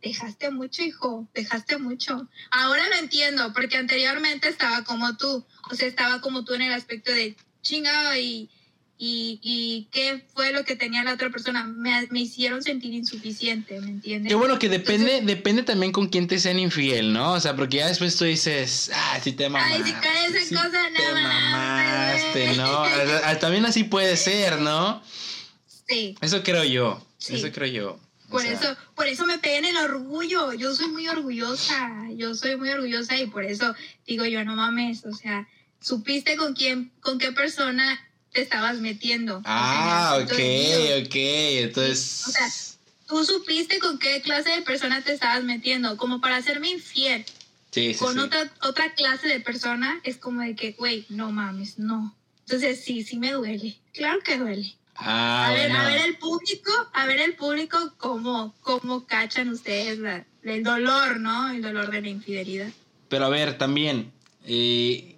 [0.03, 1.29] dejaste mucho, hijo.
[1.33, 2.29] Dejaste mucho.
[2.51, 5.47] Ahora lo entiendo, porque anteriormente estaba como tú.
[5.71, 8.51] O sea, estaba como tú en el aspecto de chingado y.
[9.07, 11.65] Y, y qué fue lo que tenía la otra persona.
[11.65, 14.31] Me, me hicieron sentir insuficiente, ¿me entiendes?
[14.31, 17.33] Qué bueno que depende, depende también con quién te sean infiel, ¿no?
[17.35, 19.75] O sea, porque ya después tú dices, ah, sí te mamaste.
[19.75, 22.57] Ay, si cae esa sí cosa, no te mames, mamaste.
[22.57, 22.81] ¿no?
[22.83, 25.03] O sea, también así puede ser, ¿no?
[25.87, 27.35] Sí, Eso creo yo, Sí.
[27.35, 28.01] eso creo yo.
[28.29, 30.55] O por sea, eso, por eso me pegué en el orgullo.
[30.55, 33.75] Yo soy muy orgullosa, yo soy muy orgullosa y por eso
[34.07, 35.47] digo yo, no mames, o sea,
[35.79, 38.01] supiste con quién, con qué persona
[38.35, 39.41] te estabas metiendo.
[39.45, 40.33] Ah, ok,
[41.07, 41.15] ok.
[41.15, 42.25] Entonces.
[42.27, 42.49] O sea,
[43.07, 47.25] tú supiste con qué clase de persona te estabas metiendo, como para hacerme infiel.
[47.71, 48.19] sí, sí, con sí.
[48.21, 52.15] otra otra clase de persona es como de que, güey, no mames, no.
[52.41, 53.79] Entonces sí, sí me duele.
[53.95, 54.75] Claro que duele.
[54.97, 55.85] Ah, a ver, bueno.
[55.85, 61.19] a ver el público, a ver el público cómo, cómo cachan ustedes la- el dolor,
[61.21, 61.51] ¿no?
[61.51, 62.69] El dolor de la infidelidad.
[63.09, 64.13] Pero a ver, también,
[64.45, 65.17] eh,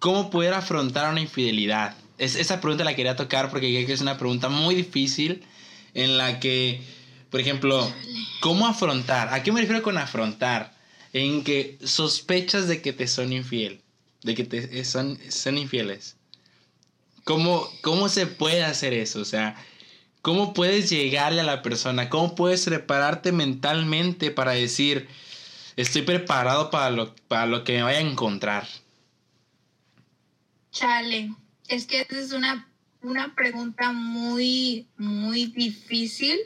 [0.00, 1.96] ¿cómo poder afrontar una infidelidad?
[2.24, 5.44] Es, esa pregunta la quería tocar porque creo que es una pregunta muy difícil
[5.92, 6.82] en la que,
[7.30, 7.92] por ejemplo,
[8.40, 9.32] ¿cómo afrontar?
[9.32, 10.74] ¿A qué me refiero con afrontar?
[11.12, 13.82] En que sospechas de que te son infiel,
[14.22, 16.16] de que te son, son infieles.
[17.24, 19.20] ¿Cómo, ¿Cómo se puede hacer eso?
[19.20, 19.56] O sea,
[20.22, 22.08] ¿cómo puedes llegarle a la persona?
[22.08, 25.08] ¿Cómo puedes prepararte mentalmente para decir,
[25.76, 28.66] estoy preparado para lo, para lo que me vaya a encontrar?
[30.72, 31.30] Chale,
[31.68, 32.68] es que esa es una,
[33.02, 36.38] una pregunta muy, muy difícil,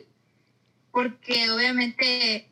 [0.91, 2.49] porque obviamente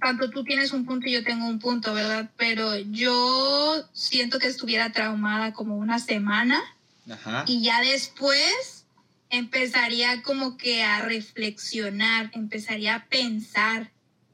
[0.00, 2.30] tanto tú tienes un punto y yo tengo un punto, ¿verdad?
[2.36, 6.60] Pero yo siento que estuviera traumada como una semana
[7.08, 7.44] Ajá.
[7.46, 8.86] y ya después
[9.30, 13.92] empezaría como que a reflexionar, empezaría a pensar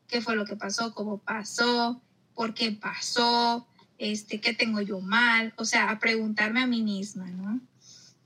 [0.08, 2.02] qué fue lo que pasó, cómo pasó,
[2.34, 3.66] por qué pasó,
[3.98, 7.60] este, qué tengo yo mal, o sea, a preguntarme a mí misma, ¿no?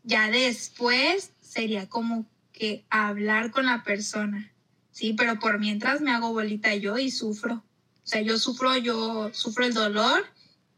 [0.04, 4.52] Ya después sería como que hablar con la persona,
[4.92, 7.54] sí, pero por mientras me hago bolita yo y sufro.
[7.56, 10.24] O sea, yo sufro, yo sufro el dolor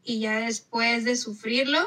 [0.03, 1.79] y ya después de sufrirlo,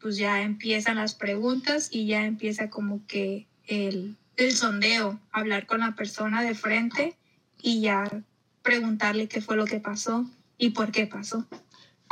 [0.00, 5.80] pues ya empiezan las preguntas y ya empieza como que el, el sondeo, hablar con
[5.80, 7.16] la persona de frente
[7.60, 8.08] y ya
[8.62, 11.46] preguntarle qué fue lo que pasó y por qué pasó.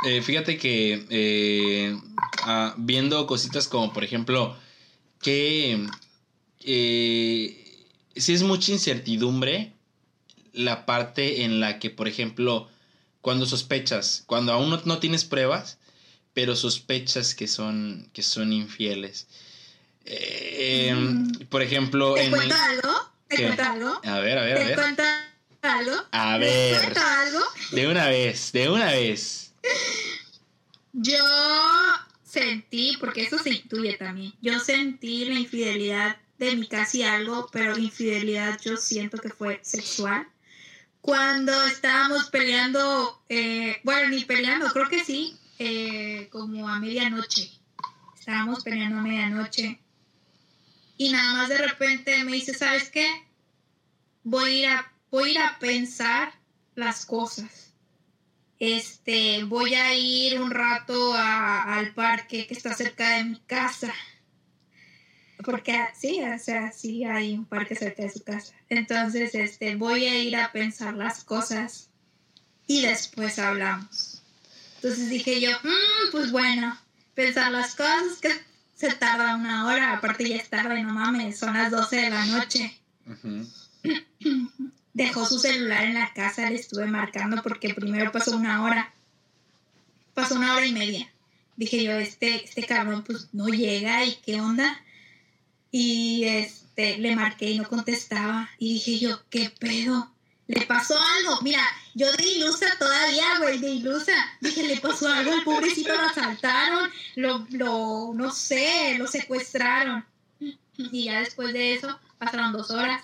[0.03, 1.97] Eh, fíjate que eh,
[2.43, 4.55] ah, viendo cositas como, por ejemplo,
[5.21, 5.87] que
[6.61, 7.85] eh,
[8.15, 9.73] si es mucha incertidumbre
[10.53, 12.69] la parte en la que, por ejemplo,
[13.21, 15.77] cuando sospechas, cuando aún no, no tienes pruebas,
[16.33, 19.27] pero sospechas que son, que son infieles.
[20.05, 21.31] Eh, Mm.
[21.49, 22.31] Por ejemplo, ¿Te en...
[22.31, 23.09] cuento algo?
[23.27, 23.43] ¿Te ¿Qué?
[23.43, 24.01] cuento algo?
[24.03, 24.75] A ver, a ver, a ¿Te ver.
[24.75, 25.03] cuento
[25.63, 25.95] algo?
[26.11, 26.77] A ¿Te ver.
[26.81, 27.39] cuento algo?
[27.71, 29.44] De una vez, de una vez.
[30.93, 31.25] Yo
[32.23, 37.77] sentí, porque eso se intuye también, yo sentí la infidelidad de mi casi algo, pero
[37.77, 40.27] infidelidad yo siento que fue sexual.
[41.01, 47.51] Cuando estábamos peleando, eh, bueno, ni peleando, creo que sí, eh, como a medianoche.
[48.17, 49.79] Estábamos peleando a medianoche.
[50.97, 53.07] Y nada más de repente me dice, ¿sabes qué?
[54.23, 56.33] Voy a ir a, voy a, ir a pensar
[56.73, 57.64] las cosas
[58.59, 63.93] este, voy a ir un rato a- al parque que está cerca de mi casa.
[65.43, 68.53] Porque sí, o sea, sí hay un parque cerca de su casa.
[68.69, 71.89] Entonces, este, voy a ir a pensar las cosas
[72.67, 74.21] y después hablamos.
[74.77, 76.77] Entonces dije yo, "Mm, pues bueno,
[77.13, 78.29] pensar las cosas que
[78.75, 82.25] se tarda una hora, aparte ya es tarde, no mames, son las 12 de la
[82.25, 82.79] noche.
[84.95, 88.93] dejó su celular en la casa, le estuve marcando porque primero pasó una hora,
[90.13, 91.11] pasó una hora y media.
[91.57, 94.81] Dije yo, este, este cabrón pues no llega y qué onda.
[95.69, 98.49] Y este, le marqué y no contestaba.
[98.57, 100.09] Y dije yo, ¿qué pedo?
[100.47, 101.41] Le pasó algo.
[101.41, 101.61] Mira,
[101.93, 104.13] yo de ilusa todavía, güey, de ilusa.
[104.39, 110.05] Dije, le pasó algo al pobrecito, lo asaltaron, lo, lo, no sé, lo secuestraron.
[110.77, 113.03] Y ya después de eso pasaron dos horas.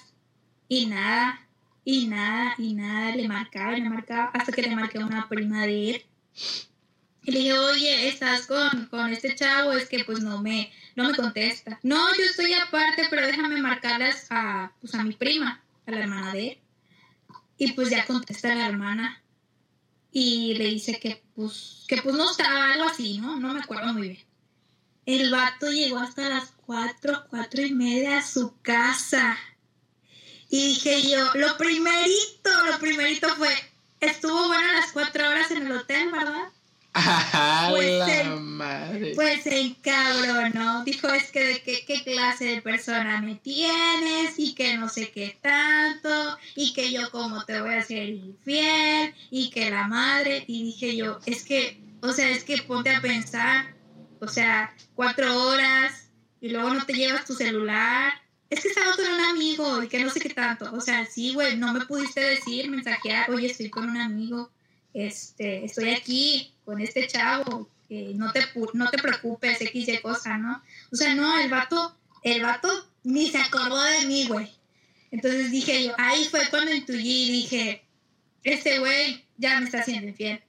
[0.69, 1.45] Y nada,
[1.83, 5.65] y nada, y nada, le marcaba, le marcaba, hasta que le marqué a una prima
[5.65, 6.05] de él.
[7.23, 9.73] Y le dije, oye, ¿estás con, con este chavo?
[9.73, 11.79] Es que pues no me, no me contesta.
[11.83, 16.33] No, yo estoy aparte, pero déjame marcarles a, pues, a mi prima, a la hermana
[16.33, 16.57] de él.
[17.57, 19.21] Y pues ya contesta la hermana.
[20.11, 23.39] Y le dice que pues, que pues no estaba algo así, ¿no?
[23.39, 24.25] No me acuerdo muy bien.
[25.05, 29.37] El vato llegó hasta las cuatro, cuatro y media a su casa.
[30.53, 33.49] Y dije yo, lo primerito, lo primerito fue,
[34.01, 36.49] estuvo bueno las cuatro horas en el hotel, ¿verdad?
[36.93, 39.13] ¡A Pues la el- madre!
[39.15, 44.53] Pues se encabronó, dijo, es que de qué, qué clase de persona me tienes y
[44.53, 49.49] que no sé qué tanto y que yo como te voy a hacer infiel y
[49.51, 53.73] que la madre y dije yo, es que, o sea, es que ponte a pensar,
[54.19, 56.09] o sea, cuatro horas
[56.41, 58.20] y luego no te llevas tu celular.
[58.51, 60.69] Es que estaba con un amigo y que no sé qué tanto.
[60.73, 64.51] O sea, sí, güey, no me pudiste decir, mensajear, oye, estoy con un amigo,
[64.93, 68.41] este, estoy aquí con este chavo que no te,
[68.73, 70.61] no te preocupes, X y cosa, ¿no?
[70.91, 72.67] O sea, no, el vato, el vato
[73.03, 74.51] ni se acordó de mí, güey.
[75.11, 77.85] Entonces dije yo, ahí fue cuando intuí dije,
[78.43, 80.43] este güey ya me está haciendo infiel.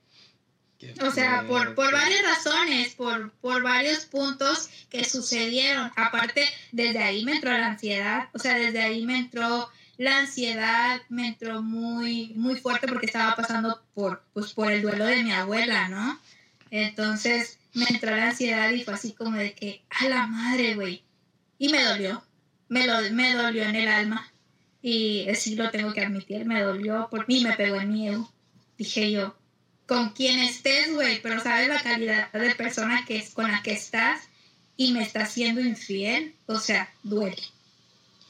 [1.00, 5.90] O sea, por, por varias razones, por, por varios puntos que sucedieron.
[5.96, 11.00] Aparte, desde ahí me entró la ansiedad, o sea, desde ahí me entró la ansiedad,
[11.08, 15.32] me entró muy, muy fuerte porque estaba pasando por, pues, por el duelo de mi
[15.32, 16.20] abuela, ¿no?
[16.70, 21.04] Entonces me entró la ansiedad y fue así como de que, a la madre, güey.
[21.58, 22.22] Y me dolió,
[22.68, 24.28] me, lo, me dolió en el alma.
[24.80, 28.32] Y sí lo tengo que admitir, me dolió, por mí me pegó en miedo.
[28.76, 29.36] Dije yo,
[29.86, 33.72] con quien estés, güey, pero sabes la calidad de persona que es con la que
[33.72, 34.22] estás
[34.76, 37.42] y me estás siendo infiel, o sea, duele.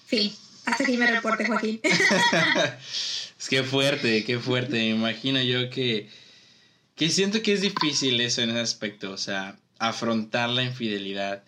[0.06, 0.32] Fin.
[0.64, 1.80] Hasta aquí me reporte, Joaquín.
[3.38, 4.76] es que fuerte, qué fuerte.
[4.76, 6.08] Me imagino yo que,
[6.94, 11.42] que siento que es difícil eso en ese aspecto, o sea, afrontar la infidelidad.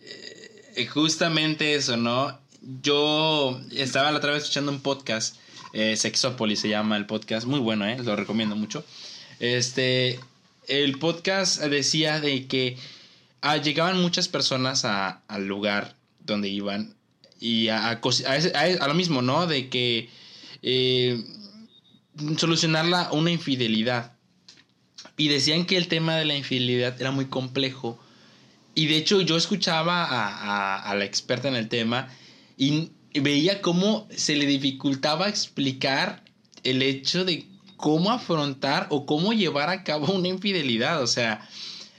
[0.00, 2.38] Eh, justamente eso, ¿no?
[2.82, 5.36] Yo estaba la otra vez escuchando un podcast,
[5.72, 7.98] eh, Sexópolis se llama el podcast, muy bueno, ¿eh?
[8.02, 8.84] Lo recomiendo mucho.
[9.40, 10.18] Este,
[10.66, 12.76] el podcast decía de que
[13.40, 16.94] ah, llegaban muchas personas al lugar donde iban
[17.40, 19.46] y a, a, lo mismo, ¿no?
[19.46, 20.10] De que
[20.62, 21.22] eh,
[22.36, 24.12] solucionar una infidelidad.
[25.16, 27.98] Y decían que el tema de la infidelidad era muy complejo.
[28.74, 30.04] Y de hecho yo escuchaba
[30.80, 32.08] a, la experta en el tema
[32.56, 36.24] y veía cómo se le dificultaba explicar
[36.62, 37.46] el hecho de
[37.78, 41.02] cómo afrontar o cómo llevar a cabo una infidelidad.
[41.02, 41.48] O sea,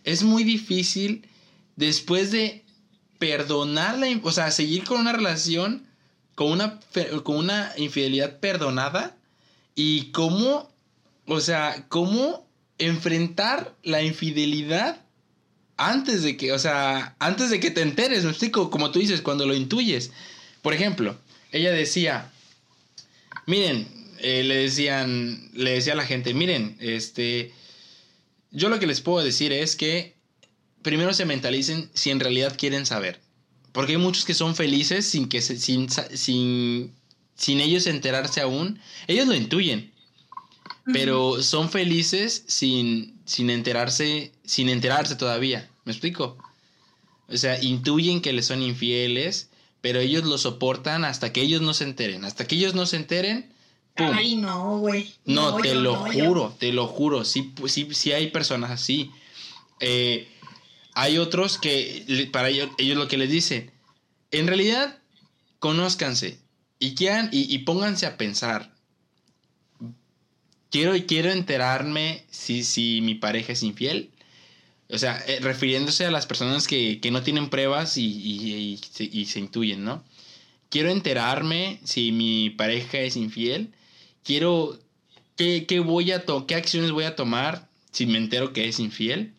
[0.04, 1.28] es muy difícil
[1.76, 2.64] después de
[3.18, 5.90] perdonar la, o sea, seguir con una relación
[6.40, 6.80] con una,
[7.24, 9.18] con una infidelidad perdonada
[9.76, 10.72] y cómo,
[11.26, 15.02] o sea, cómo enfrentar la infidelidad
[15.76, 19.22] antes de que, o sea, antes de que te enteres, me explico, como tú dices,
[19.22, 20.12] cuando lo intuyes.
[20.62, 21.18] Por ejemplo,
[21.52, 22.32] ella decía,
[23.46, 27.52] miren, eh, le decían, le decía a la gente, miren, este,
[28.52, 30.16] yo lo que les puedo decir es que
[30.82, 33.20] primero se mentalicen si en realidad quieren saber.
[33.72, 36.94] Porque hay muchos que son felices sin que sin, sin,
[37.36, 38.80] sin ellos enterarse aún.
[39.08, 39.92] Ellos lo intuyen.
[40.92, 45.70] Pero son felices sin, sin enterarse, sin enterarse todavía.
[45.86, 46.38] ¿Me explico?
[47.28, 49.50] O sea, intuyen que les son infieles,
[49.82, 52.26] pero ellos lo soportan hasta que ellos no se enteren.
[52.26, 53.54] Hasta que ellos no se enteren,
[54.00, 55.14] Ay, no, güey.
[55.26, 57.26] No, te lo juro, te lo juro.
[57.26, 59.12] Sí, sí, sí hay personas así.
[59.80, 60.28] Eh,
[60.94, 63.72] hay otros que para ellos, ellos, lo que les dicen,
[64.32, 64.98] en realidad,
[65.60, 66.40] conózcanse
[66.80, 68.74] y, quieran, y, pónganse a pensar.
[70.72, 74.12] Quiero, quiero enterarme si, si mi pareja es infiel.
[74.92, 79.40] O sea, eh, refiriéndose a las personas que, no tienen pruebas y, y, y, se
[79.40, 80.04] intuyen, ¿no?
[80.70, 83.74] Quiero enterarme si mi pareja es infiel
[84.30, 84.78] quiero,
[85.36, 89.34] ¿qué, qué voy a qué acciones voy a tomar si me entero que es infiel?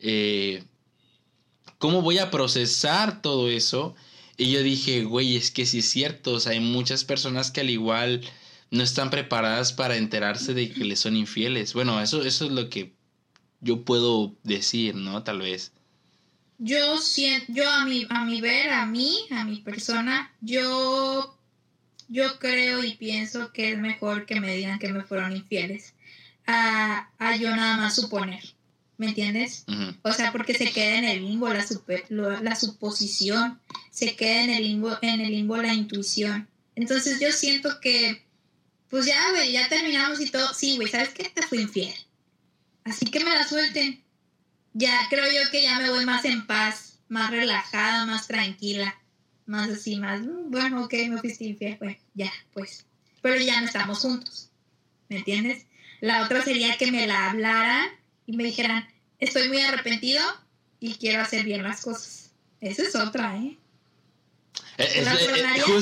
[0.00, 0.64] Eh,
[1.78, 3.94] ¿Cómo voy a procesar todo eso?
[4.36, 7.62] Y yo dije, güey, es que sí es cierto, o sea, hay muchas personas que
[7.62, 8.20] al igual
[8.70, 11.72] no están preparadas para enterarse de que les son infieles.
[11.72, 12.92] Bueno, eso, eso es lo que
[13.62, 15.22] yo puedo decir, ¿no?
[15.22, 15.72] Tal vez.
[16.58, 21.38] Yo siento, yo a mi, a mi ver, a mí, a mi persona, yo
[22.12, 25.94] yo creo y pienso que es mejor que me digan que me fueron infieles
[26.46, 27.08] a,
[27.40, 28.42] yo nada más suponer.
[28.98, 29.64] ¿Me entiendes?
[30.02, 31.64] O sea, porque se queda en el limbo la,
[32.42, 33.58] la suposición,
[33.90, 36.46] se queda en el limbo, en el limbo la intuición.
[36.76, 38.22] Entonces yo siento que,
[38.90, 40.52] pues ya, güey, ya terminamos y todo.
[40.54, 41.24] Sí, güey, ¿sabes qué?
[41.30, 41.94] Te fui infiel.
[42.84, 44.04] Así que me la suelten.
[44.74, 49.01] Ya creo yo que ya me voy más en paz, más relajada, más tranquila
[49.52, 52.86] más así, más, mm, bueno, ok, me fuiste infiel, pues ya, pues.
[53.20, 54.48] Pero ya no estamos juntos,
[55.10, 55.66] ¿me entiendes?
[56.00, 57.86] La otra sería que me la hablaran
[58.26, 58.88] y me dijeran,
[59.18, 60.22] estoy muy arrepentido
[60.80, 62.30] y quiero hacer bien las cosas.
[62.62, 63.58] Esa es otra, ¿eh?
[64.78, 65.80] eh, eh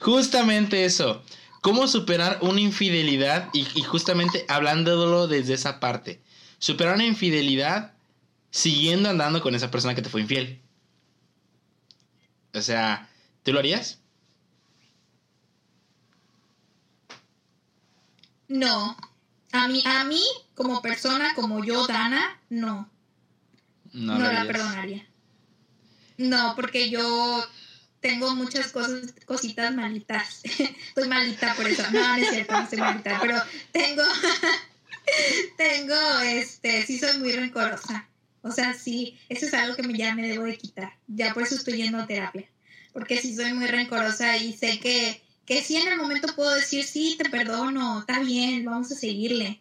[0.00, 1.22] justamente eso.
[1.60, 3.50] ¿Cómo superar una infidelidad?
[3.52, 6.20] Y, y justamente hablándolo desde esa parte.
[6.58, 7.94] Superar una infidelidad
[8.50, 10.60] siguiendo andando con esa persona que te fue infiel.
[12.52, 13.08] O sea,
[13.42, 14.00] ¿tú lo harías?
[18.48, 18.96] No.
[19.52, 20.22] A mí, a mí,
[20.54, 22.90] como persona, como yo, Dana, no.
[23.92, 25.06] No, la perdonaría.
[26.16, 27.44] No, porque yo
[28.00, 30.40] tengo muchas cosas, cositas malitas.
[30.44, 31.82] estoy malita por eso.
[31.92, 33.40] No, no es cierto, no estoy malita, pero
[33.70, 34.02] tengo,
[35.56, 38.08] tengo, este, sí soy muy rencorosa.
[38.42, 40.98] O sea, sí, eso es algo que me, ya me debo de quitar.
[41.06, 42.51] Ya por eso estoy yendo a terapia.
[42.92, 46.84] Porque si soy muy rencorosa y sé que, que sí en el momento puedo decir,
[46.84, 49.60] sí, te perdono, está bien, vamos a seguirle.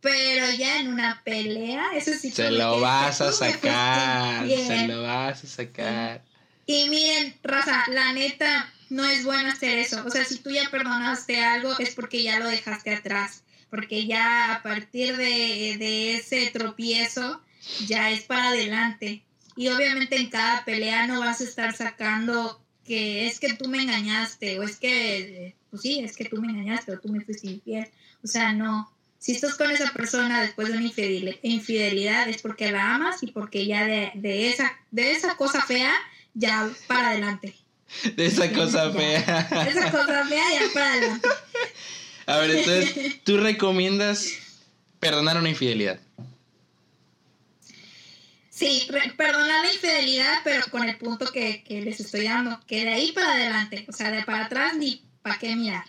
[0.00, 2.30] Pero ya en una pelea, eso sí.
[2.30, 6.24] Se lo vas a sacar, se lo vas a sacar.
[6.66, 10.04] Y miren, raza, la neta, no es bueno hacer eso.
[10.06, 13.42] O sea, si tú ya perdonaste algo, es porque ya lo dejaste atrás.
[13.68, 17.40] Porque ya a partir de, de ese tropiezo,
[17.86, 19.22] ya es para adelante.
[19.60, 23.82] Y obviamente en cada pelea no vas a estar sacando que es que tú me
[23.82, 27.46] engañaste, o es que, pues sí, es que tú me engañaste, o tú me fuiste
[27.46, 27.86] infiel.
[28.24, 28.90] O sea, no.
[29.18, 30.90] Si estás con esa persona después de una
[31.42, 35.92] infidelidad es porque la amas y porque ya de, de esa, de esa cosa fea
[36.32, 37.54] ya para adelante.
[38.16, 39.46] De esa cosa fea.
[39.62, 41.28] De esa cosa fea ya para adelante.
[42.24, 44.26] A ver, entonces, ¿tú recomiendas
[45.00, 46.00] perdonar una infidelidad?
[48.60, 48.86] Sí,
[49.16, 53.10] perdonar la infidelidad, pero con el punto que, que, les estoy dando, que de ahí
[53.12, 55.86] para adelante, o sea, de para atrás ni para qué mirar.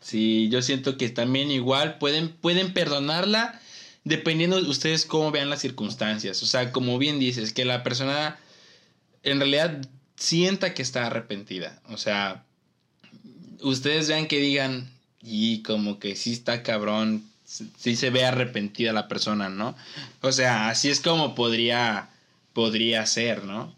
[0.00, 3.60] Sí, yo siento que también igual pueden, pueden perdonarla
[4.04, 6.40] dependiendo de ustedes cómo vean las circunstancias.
[6.44, 8.38] O sea, como bien dices, que la persona
[9.24, 9.82] en realidad
[10.14, 11.82] sienta que está arrepentida.
[11.88, 12.44] O sea,
[13.60, 14.88] ustedes vean que digan,
[15.20, 17.28] y como que sí está cabrón,
[17.76, 19.76] sí se ve arrepentida la persona, ¿no?
[20.20, 22.10] O sea, así es como podría,
[22.52, 23.74] podría ser, ¿no?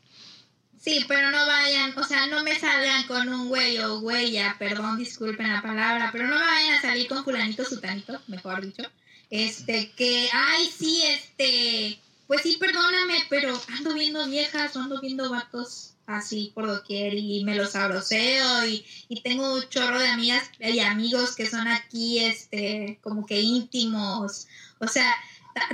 [0.80, 4.98] Sí, pero no vayan, o sea, no me salgan con un güey o huella, perdón,
[4.98, 8.82] disculpen la palabra, pero no me vayan a salir con fulanito sutanito, mejor dicho,
[9.30, 15.93] este, que, ay, sí, este, pues sí, perdóname, pero ando viendo viejas ando viendo vatos
[16.07, 20.80] así por doquier y me los abroceo y, y tengo un chorro de amigas y
[20.80, 24.46] amigos que son aquí este como que íntimos.
[24.80, 25.14] O sea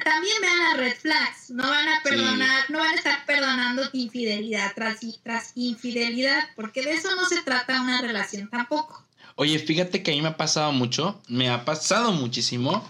[0.04, 4.72] también vean las red flags no van a perdonar no van a estar perdonando infidelidad
[4.74, 9.02] tras tras infidelidad porque de eso no se trata una relación tampoco.
[9.36, 12.86] Oye fíjate que a mí me ha pasado mucho me ha pasado muchísimo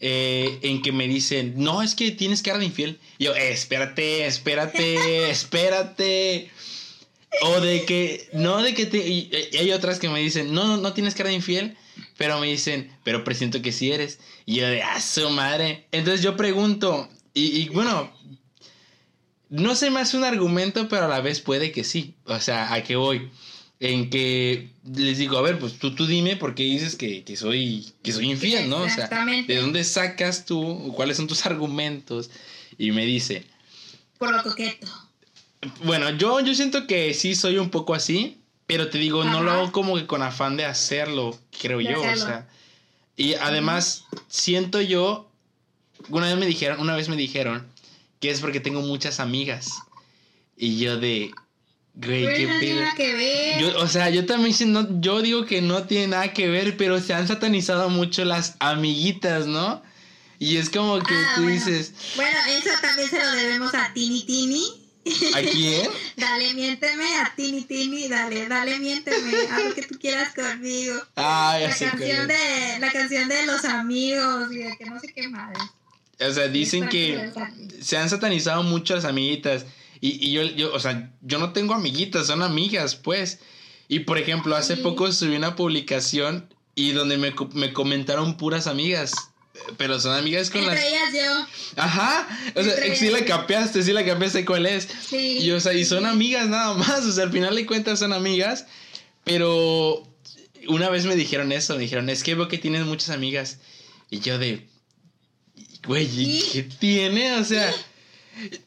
[0.00, 3.00] eh, en que me dicen, no, es que tienes cara de infiel.
[3.18, 6.50] Y yo, espérate, espérate, espérate.
[7.42, 9.06] O de que, no, de que te...
[9.06, 11.76] Y hay otras que me dicen, no, no tienes cara de infiel,
[12.16, 14.18] pero me dicen, pero presiento que sí eres.
[14.46, 15.86] Y yo de, ah, su madre.
[15.92, 18.10] Entonces yo pregunto, y, y bueno,
[19.50, 22.14] no sé más un argumento, pero a la vez puede que sí.
[22.24, 23.30] O sea, ¿a qué voy?
[23.80, 27.36] En que les digo, a ver, pues tú, tú dime por qué dices que, que
[27.36, 28.82] soy, que soy infiel, ¿no?
[28.82, 30.92] O sea, ¿de dónde sacas tú?
[30.96, 32.30] ¿Cuáles son tus argumentos?
[32.76, 33.44] Y me dice...
[34.18, 34.88] Por lo coqueto.
[35.84, 39.50] Bueno, yo, yo siento que sí soy un poco así, pero te digo, no lo
[39.52, 42.48] hago como que con afán de hacerlo, creo yo, o sea.
[43.16, 45.28] Y además, siento yo,
[46.08, 47.66] una vez me dijeron, una vez me dijeron
[48.20, 49.70] que es porque tengo muchas amigas.
[50.56, 51.30] Y yo de,
[52.00, 53.60] Güey, qué no tiene nada que ver.
[53.60, 54.54] Yo, o sea, yo también
[55.00, 59.46] yo digo que no tiene nada que ver, pero se han satanizado mucho las amiguitas,
[59.46, 59.82] ¿no?
[60.38, 61.56] Y es como que Ah, tú bueno.
[61.56, 64.64] dices, Bueno, eso también se lo debemos a Tini Tini.
[65.34, 65.88] ¿a quién?
[66.16, 70.94] Dale, miénteme a Tini Tini, dale, dale, miénteme, haz lo que tú quieras conmigo.
[71.16, 75.00] Ah, ya La sé canción de, la canción de los amigos y de que no
[75.00, 75.58] sé qué madre.
[76.20, 77.32] O sea, dicen que
[77.80, 79.64] se han satanizado mucho las amiguitas.
[80.00, 83.40] Y, y yo, yo, o sea, yo no tengo amiguitas, son amigas, pues.
[83.88, 84.82] Y por ejemplo, hace Sí.
[84.82, 89.12] poco subí una publicación y donde me, me comentaron puras amigas.
[89.76, 90.78] Pero son amigas con las.
[90.78, 92.28] Ellas yo, Ajá.
[92.54, 93.28] O sea, sí la ellas.
[93.28, 94.88] capeaste, sí la capeaste cuál es.
[95.08, 95.38] sí.
[95.40, 97.04] Y, o sea, y son amigas nada más.
[97.04, 98.66] O sea, al final de cuentas son amigas.
[99.24, 100.06] Pero
[100.68, 101.74] una vez me dijeron eso.
[101.74, 103.58] Me dijeron, es que veo que tienes muchas amigas.
[104.10, 104.68] Y yo de.
[105.84, 106.48] Güey, ¿y ¿Sí?
[106.52, 107.34] ¿qué tiene?
[107.34, 107.72] O sea,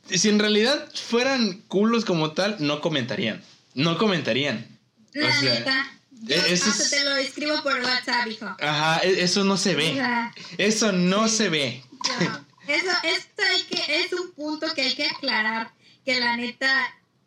[0.09, 3.43] si en realidad fueran culos como tal, no comentarían.
[3.73, 4.67] No comentarían.
[5.13, 5.91] La o sea, neta.
[6.23, 8.45] Yo e- eso hasta es- te lo escribo por WhatsApp, hijo.
[8.61, 9.93] Ajá, e- eso no se O ve.
[9.93, 11.37] sea, Eso no Sí.
[11.37, 11.83] se ve.
[12.21, 15.71] No, Eso, esto hay que, es un punto que hay que aclarar,
[16.05, 16.71] que la neta,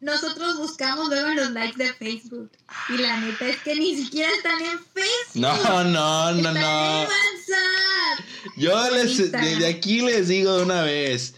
[0.01, 2.51] nosotros buscamos luego los likes de Facebook,
[2.89, 5.35] y la neta es que ni siquiera están en Facebook.
[5.35, 7.01] No, no, no, están en no.
[7.01, 8.25] WhatsApp.
[8.57, 11.35] Yo les, desde aquí les digo de una vez,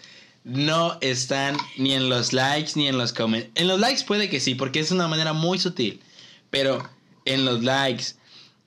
[0.47, 3.53] no están ni en los likes ni en los comentarios.
[3.57, 6.01] En los likes puede que sí, porque es una manera muy sutil,
[6.51, 6.89] pero
[7.25, 8.15] en los likes,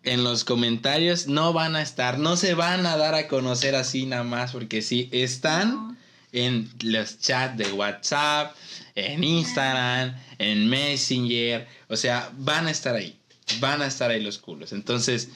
[0.04, 4.06] en los comentarios no van a estar, no se van a dar a conocer así
[4.06, 5.98] nada más, porque sí, están
[6.34, 8.54] en los chats de WhatsApp,
[8.96, 13.18] en Instagram, en Messenger, o sea, van a estar ahí,
[13.62, 14.74] van a estar ahí los culos.
[14.74, 15.30] Entonces,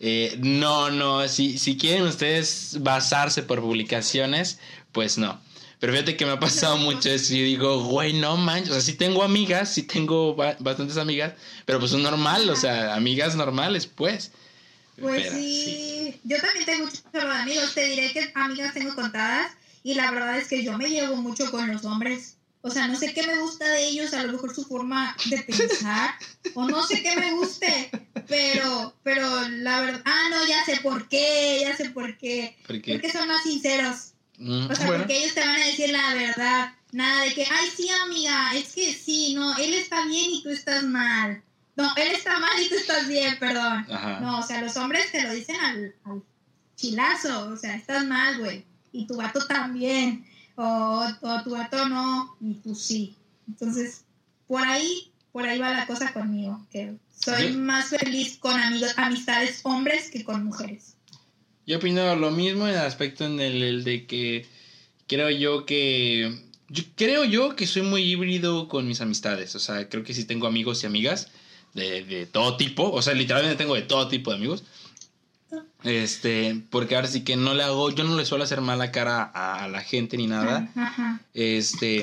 [0.00, 4.58] eh, no, no, si, si quieren ustedes basarse por publicaciones,
[4.92, 5.40] pues no.
[5.82, 8.70] Pero fíjate que me ha pasado mucho eso y yo digo, güey, no manches.
[8.70, 11.32] O sea, sí tengo amigas, sí tengo ba- bastantes amigas,
[11.66, 14.30] pero pues son normal, o sea, amigas normales, pues.
[14.96, 16.20] Pues Pero sí.
[16.22, 19.50] yo también tengo muchos amigos, te diré que amigas tengo contadas
[19.82, 22.36] y la verdad es que yo me llevo mucho con los hombres.
[22.60, 25.38] O sea, no sé qué me gusta de ellos, a lo mejor su forma de
[25.42, 26.14] pensar,
[26.54, 27.90] o no sé qué me guste,
[28.28, 32.92] pero, pero la verdad, ah, no, ya sé por qué, ya sé por qué, Porque,
[32.92, 34.11] porque son más sinceros.
[34.42, 36.74] Mm, O sea, bueno, porque ellos te van a decir la verdad.
[36.92, 40.50] Nada de que, ay, sí, amiga, es que sí, no, él está bien y tú
[40.50, 41.42] estás mal.
[41.74, 43.86] No, él está mal y tú estás bien, perdón.
[43.90, 44.20] ajá.
[44.20, 46.22] No, o sea, los hombres te lo dicen al, al
[46.76, 47.48] chilazo.
[47.48, 48.66] O sea, estás mal, güey.
[48.92, 50.26] Y tu gato también.
[50.56, 53.16] O, o tu gato no, y tú sí.
[53.48, 54.04] Entonces,
[54.46, 56.60] por ahí, por ahí va la cosa conmigo.
[56.70, 56.94] Que
[57.24, 60.96] soy más feliz con amigos, amistades hombres que con mujeres.
[61.66, 64.46] Yo opino lo mismo en el aspecto en el, el de que
[65.06, 66.32] creo yo que
[66.68, 70.24] yo creo yo que soy muy híbrido con mis amistades, o sea, creo que sí
[70.24, 71.28] tengo amigos y amigas
[71.74, 74.64] de, de todo tipo, o sea, literalmente tengo de todo tipo de amigos.
[75.84, 79.30] Este, porque ahora sí que no le hago, yo no le suelo hacer mala cara
[79.34, 80.70] a, a la gente ni nada.
[80.74, 81.20] Ajá.
[81.34, 82.02] Este,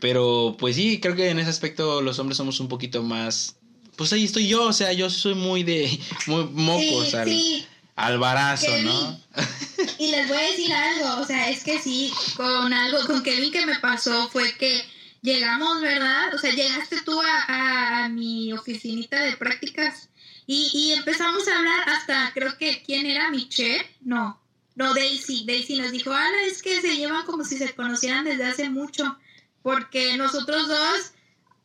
[0.00, 3.56] pero pues sí, creo que en ese aspecto los hombres somos un poquito más
[3.96, 7.66] pues ahí estoy yo, o sea, yo soy muy de muy mocos Sí, al, sí.
[7.96, 8.84] Al barazo, Kevin.
[8.86, 9.20] ¿no?
[9.98, 13.52] Y les voy a decir algo, o sea, es que sí, con algo, con Kevin
[13.52, 14.82] que me pasó fue que
[15.22, 16.34] llegamos, ¿verdad?
[16.34, 20.08] O sea, llegaste tú a, a- a mi oficinita de prácticas
[20.46, 23.30] y, y empezamos a hablar hasta, creo que, ¿quién era?
[23.30, 23.84] ¿Michelle?
[24.02, 24.40] No,
[24.74, 25.44] no, Daisy.
[25.46, 29.16] Daisy nos dijo, ala, es que se llevan como si se conocieran desde hace mucho,
[29.62, 31.12] porque nosotros dos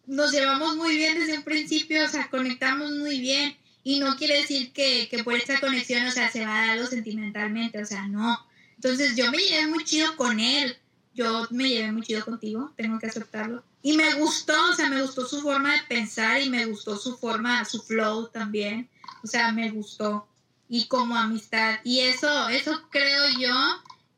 [0.08, 3.58] nos llevamos muy bien desde un principio, o sea, conectamos muy bien.
[3.84, 6.70] Y no quiere decir que, que por esta conexión, o sea, se va a dar
[6.72, 8.38] algo sentimentalmente, o sea, no.
[8.76, 10.78] Entonces yo me llevé muy chido con él.
[11.14, 13.64] Yo me llevé muy chido contigo, tengo que aceptarlo.
[13.82, 17.18] Y me gustó, o sea, me gustó su forma de pensar y me gustó su
[17.18, 18.90] forma, su flow también.
[19.22, 20.28] O sea, me gustó.
[20.70, 21.80] Y como amistad.
[21.84, 23.54] Y eso, eso creo yo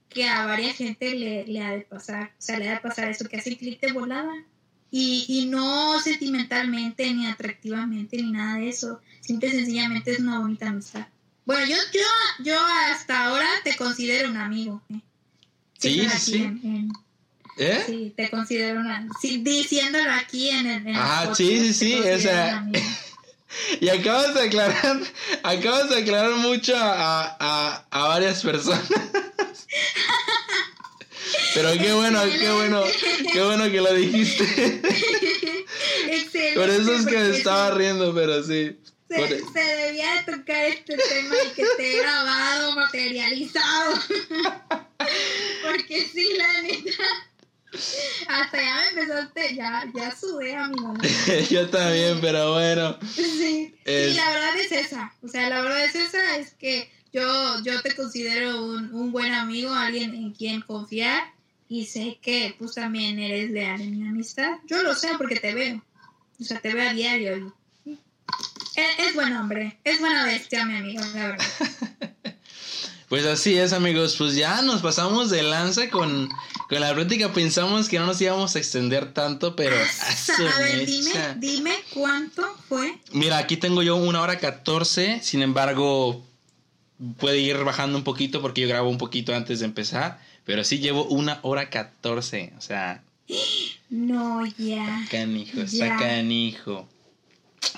[0.09, 2.33] que a varias gente le, le ha de pasar.
[2.38, 4.33] O sea, le ha de pasar eso, que hace clic de volada.
[4.91, 8.99] Y, y no sentimentalmente, ni atractivamente, ni nada de eso.
[9.31, 11.07] Simple y sencillamente es una bonita amistad.
[11.45, 12.59] Bueno, yo, yo, yo
[12.91, 14.81] hasta ahora te considero un amigo.
[14.89, 14.99] ¿eh?
[15.79, 16.35] Sí, sí, sí.
[16.43, 16.91] en- en-
[17.57, 17.83] ¿Eh?
[17.85, 19.07] sí, te considero una.
[19.21, 20.81] Sí, diciéndolo aquí en el.
[20.81, 22.65] en el podcast, sí, sí, sí, o sea.
[23.81, 24.99] Y acabas de aclarar,
[25.43, 28.81] acabas de aclarar mucho a, a, a varias personas.
[31.53, 32.83] Pero qué bueno, qué bueno,
[33.33, 34.43] qué bueno que lo dijiste.
[36.09, 36.53] Excelente.
[36.55, 38.77] Por eso es que me estaba riendo, pero sí.
[39.15, 43.95] Se, debía de tocar este tema y que esté grabado, materializado.
[45.63, 47.03] Porque sí, la neta.
[48.27, 50.93] Hasta ya me empezaste, ya, ya sudé, amigo.
[51.49, 52.97] Yo también, pero bueno.
[53.13, 55.13] Sí, Es- y la verdad es esa.
[55.21, 59.33] O sea, la verdad es esa, es que yo, yo te considero un, un buen
[59.33, 61.23] amigo, alguien en quien confiar.
[61.69, 64.57] Y sé que pues también eres leal en mi amistad.
[64.67, 65.81] Yo lo sé porque te veo.
[66.39, 67.55] O sea, te veo a diario.
[68.76, 71.45] Es, es buen hombre, es buena bestia, mi amigo, la verdad.
[73.10, 74.15] Pues así es, amigos.
[74.18, 76.30] Pues ya nos pasamos de lanza con,
[76.69, 77.34] con la plática.
[77.34, 79.76] Pensamos que no nos íbamos a extender tanto, pero.
[79.76, 82.98] a su a ver, dime, dime cuánto fue.
[83.11, 85.19] Mira, aquí tengo yo una hora 14.
[85.22, 86.26] Sin embargo,
[87.18, 90.22] puede ir bajando un poquito porque yo grabo un poquito antes de empezar.
[90.45, 92.53] Pero sí llevo una hora 14.
[92.57, 93.03] O sea,
[93.89, 95.06] No, ya.
[95.11, 95.64] canijo, Ya.
[95.65, 96.88] está canijo.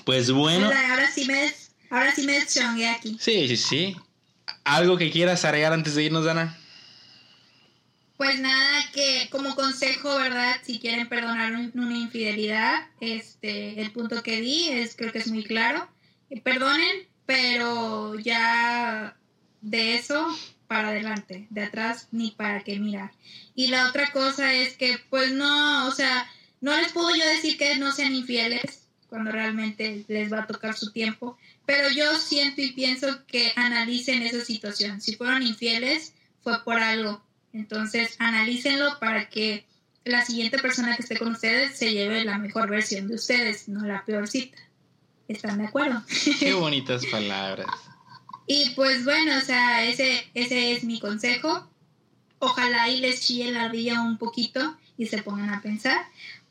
[0.04, 0.66] Pues bueno.
[0.66, 1.52] Ahora, sí me
[1.90, 3.16] ahora sí me aquí.
[3.20, 3.96] Sí, sí, sí.
[4.64, 6.58] ¿Algo que quieras agregar antes de irnos, Dana?
[8.16, 10.56] Pues nada, que como consejo, ¿verdad?
[10.62, 15.26] Si quieren perdonar un- una infidelidad, este, el punto que di es, creo que es
[15.28, 15.88] muy claro.
[16.30, 19.16] Eh, Perdonen, pero ya
[19.60, 20.26] de eso
[20.68, 23.12] para adelante, de atrás ni para qué mirar.
[23.54, 26.26] Y la otra cosa es que, pues no, o sea,
[26.60, 30.74] no les puedo yo decir que no sean infieles cuando realmente les va a tocar
[30.74, 31.36] su tiempo,
[31.66, 35.00] pero yo siento y pienso que analicen esa situación.
[35.00, 37.22] Si fueron infieles, fue por algo.
[37.52, 39.66] Entonces, analícenlo para que
[40.04, 43.86] la siguiente persona que esté con ustedes se lleve la mejor versión de ustedes, no
[43.86, 44.58] la peorcita.
[45.28, 46.02] ¿Están de acuerdo?
[46.38, 47.66] Qué bonitas palabras.
[48.46, 51.66] Y pues bueno, o sea, ese, ese es mi consejo.
[52.38, 56.06] Ojalá y les chille la ardilla un poquito y se pongan a pensar.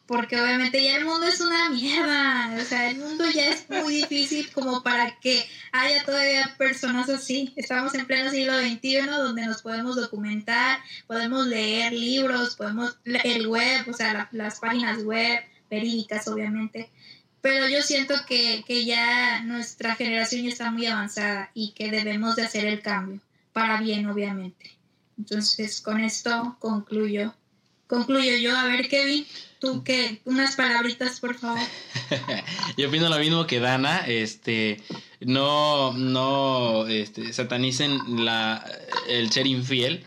[0.05, 3.95] Porque obviamente ya el mundo es una mierda, o sea, el mundo ya es muy
[3.95, 7.53] difícil como para que haya todavía personas así.
[7.55, 13.87] Estamos en pleno siglo XXI donde nos podemos documentar, podemos leer libros, podemos el web,
[13.89, 16.91] o sea, las páginas web, verídicas obviamente,
[17.41, 22.35] pero yo siento que, que ya nuestra generación ya está muy avanzada y que debemos
[22.35, 23.21] de hacer el cambio,
[23.53, 24.77] para bien obviamente.
[25.17, 27.33] Entonces, con esto concluyo.
[27.87, 28.57] Concluyo yo.
[28.57, 29.25] A ver, Kevin,
[29.63, 31.57] tú qué, unas palabritas, por favor.
[32.77, 34.05] yo opino lo mismo que Dana.
[34.05, 34.81] Este,
[35.21, 38.61] no, no, este, satanicen la,
[39.07, 40.03] el ser infiel.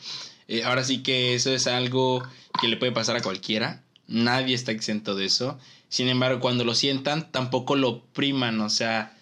[0.47, 2.23] Eh, ahora sí que eso es algo
[2.61, 3.83] que le puede pasar a cualquiera.
[4.07, 5.59] Nadie está exento de eso.
[5.89, 8.61] Sin embargo, cuando lo sientan, tampoco lo priman.
[8.61, 9.17] O sea,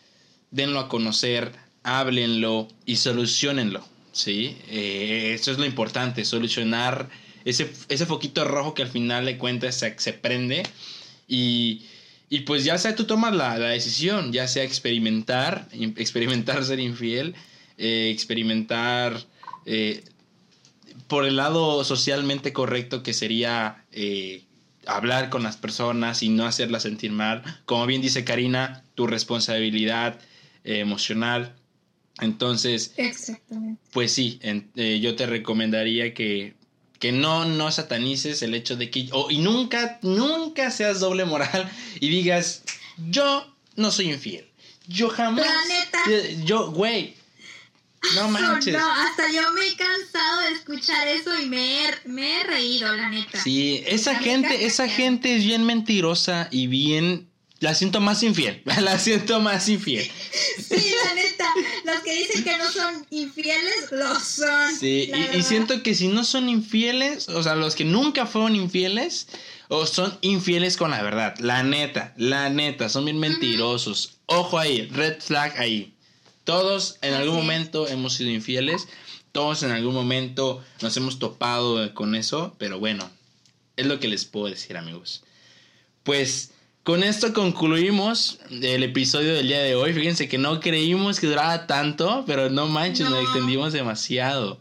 [0.51, 1.52] denlo a conocer,
[1.85, 3.85] háblenlo y solucionenlo.
[4.11, 4.59] ¿sí?
[4.69, 7.09] Eh, eso es lo importante, solucionar
[7.45, 10.62] ese, ese foquito rojo que al final de cuentas se, se prende
[11.29, 11.87] y,
[12.29, 17.35] y, pues ya sea tú tomas la, la, decisión, ya sea experimentar, experimentar ser infiel,
[17.79, 19.19] eh, experimentar
[19.66, 20.05] eh,
[21.09, 24.43] por el lado socialmente correcto que sería eh,
[24.87, 30.19] hablar con las personas y no hacerlas sentir mal, como bien dice Karina, tu responsabilidad
[30.65, 31.55] eh, emocional.
[32.21, 32.95] Entonces,
[33.93, 36.55] pues sí, eh, yo te recomendaría que,
[36.99, 42.09] que no, no satanices el hecho de que, y nunca, nunca seas doble moral y
[42.09, 42.62] digas,
[43.11, 43.47] yo
[43.77, 44.47] no soy infiel.
[44.87, 45.47] Yo jamás.
[46.45, 47.16] Yo, güey.
[48.16, 48.75] No manches.
[48.75, 52.95] No, hasta yo me he cansado de escuchar eso y me he, me he reído,
[52.95, 53.43] la neta.
[53.43, 57.31] Sí, esa gente, esa gente es bien mentirosa y bien
[57.65, 58.62] la siento más infiel.
[58.82, 60.05] La siento más infiel.
[60.05, 61.47] Sí, la neta.
[61.85, 64.77] Los que dicen que no son infieles, lo son.
[64.78, 69.28] Sí, y, siento que si no son infieles, o sea, los que nunca fueron infieles,
[69.69, 71.36] o son infieles con la verdad.
[71.39, 74.19] La neta, la neta, son bien mentirosos.
[74.27, 75.95] Ojo ahí, red flag ahí.
[76.45, 78.89] Todos en algún momento hemos sido infieles.
[79.32, 82.55] Todos en algún momento nos hemos topado con eso.
[82.59, 83.11] Pero bueno,
[83.77, 85.24] es lo que les puedo decir, amigos.
[86.03, 86.51] Pues
[86.85, 89.94] con esto concluimos el episodio del día de hoy.
[89.94, 94.61] Fíjense que no creímos que duraba tanto, pero no manches, nos extendimos demasiado.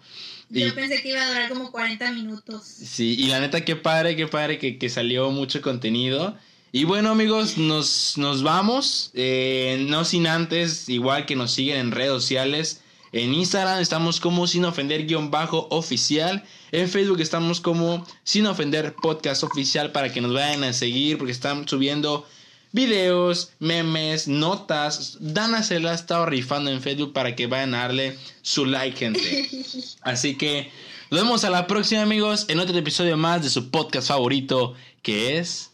[0.49, 2.63] Yo pensé que iba a durar como 40 minutos.
[2.63, 6.37] Sí, y la neta, qué padre, qué padre que, que salió mucho contenido.
[6.71, 9.11] Y bueno, amigos, nos, nos vamos.
[9.13, 12.81] Eh, no sin antes, igual que nos siguen en redes sociales.
[13.11, 16.43] En Instagram estamos como sin ofender guion bajo oficial.
[16.73, 21.31] En Facebook estamos como sin ofender podcast oficial para que nos vayan a seguir porque
[21.31, 22.27] están subiendo
[22.71, 25.17] videos, memes, notas.
[25.19, 28.97] Dana se la ha estado rifando en Facebook para que vayan a darle su like,
[28.97, 29.47] gente.
[30.01, 30.71] Así que
[31.11, 34.73] nos vemos a la próxima, amigos, en otro episodio más de su podcast favorito
[35.03, 35.69] que es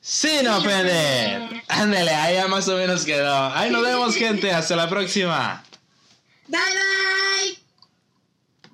[0.00, 1.62] Sin ofender.
[1.68, 3.32] Ándale, ahí ya más o menos quedó.
[3.54, 4.50] Ahí nos vemos, gente.
[4.50, 5.62] Hasta la próxima.
[6.48, 7.58] Bye bye.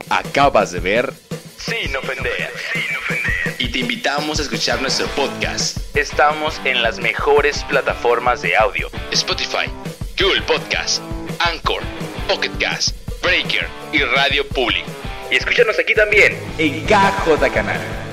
[0.08, 1.27] Acabas de ver
[1.58, 2.52] Sin ofender.
[2.72, 3.56] Sin ofender.
[3.58, 5.78] Y te invitamos a escuchar nuestro podcast.
[5.96, 9.68] Estamos en las mejores plataformas de audio: Spotify,
[10.18, 11.02] Google Podcast,
[11.40, 11.82] Anchor,
[12.28, 14.84] Pocket Cast, Breaker y Radio Public.
[15.30, 18.07] Y escúchanos aquí también en KJ Canal.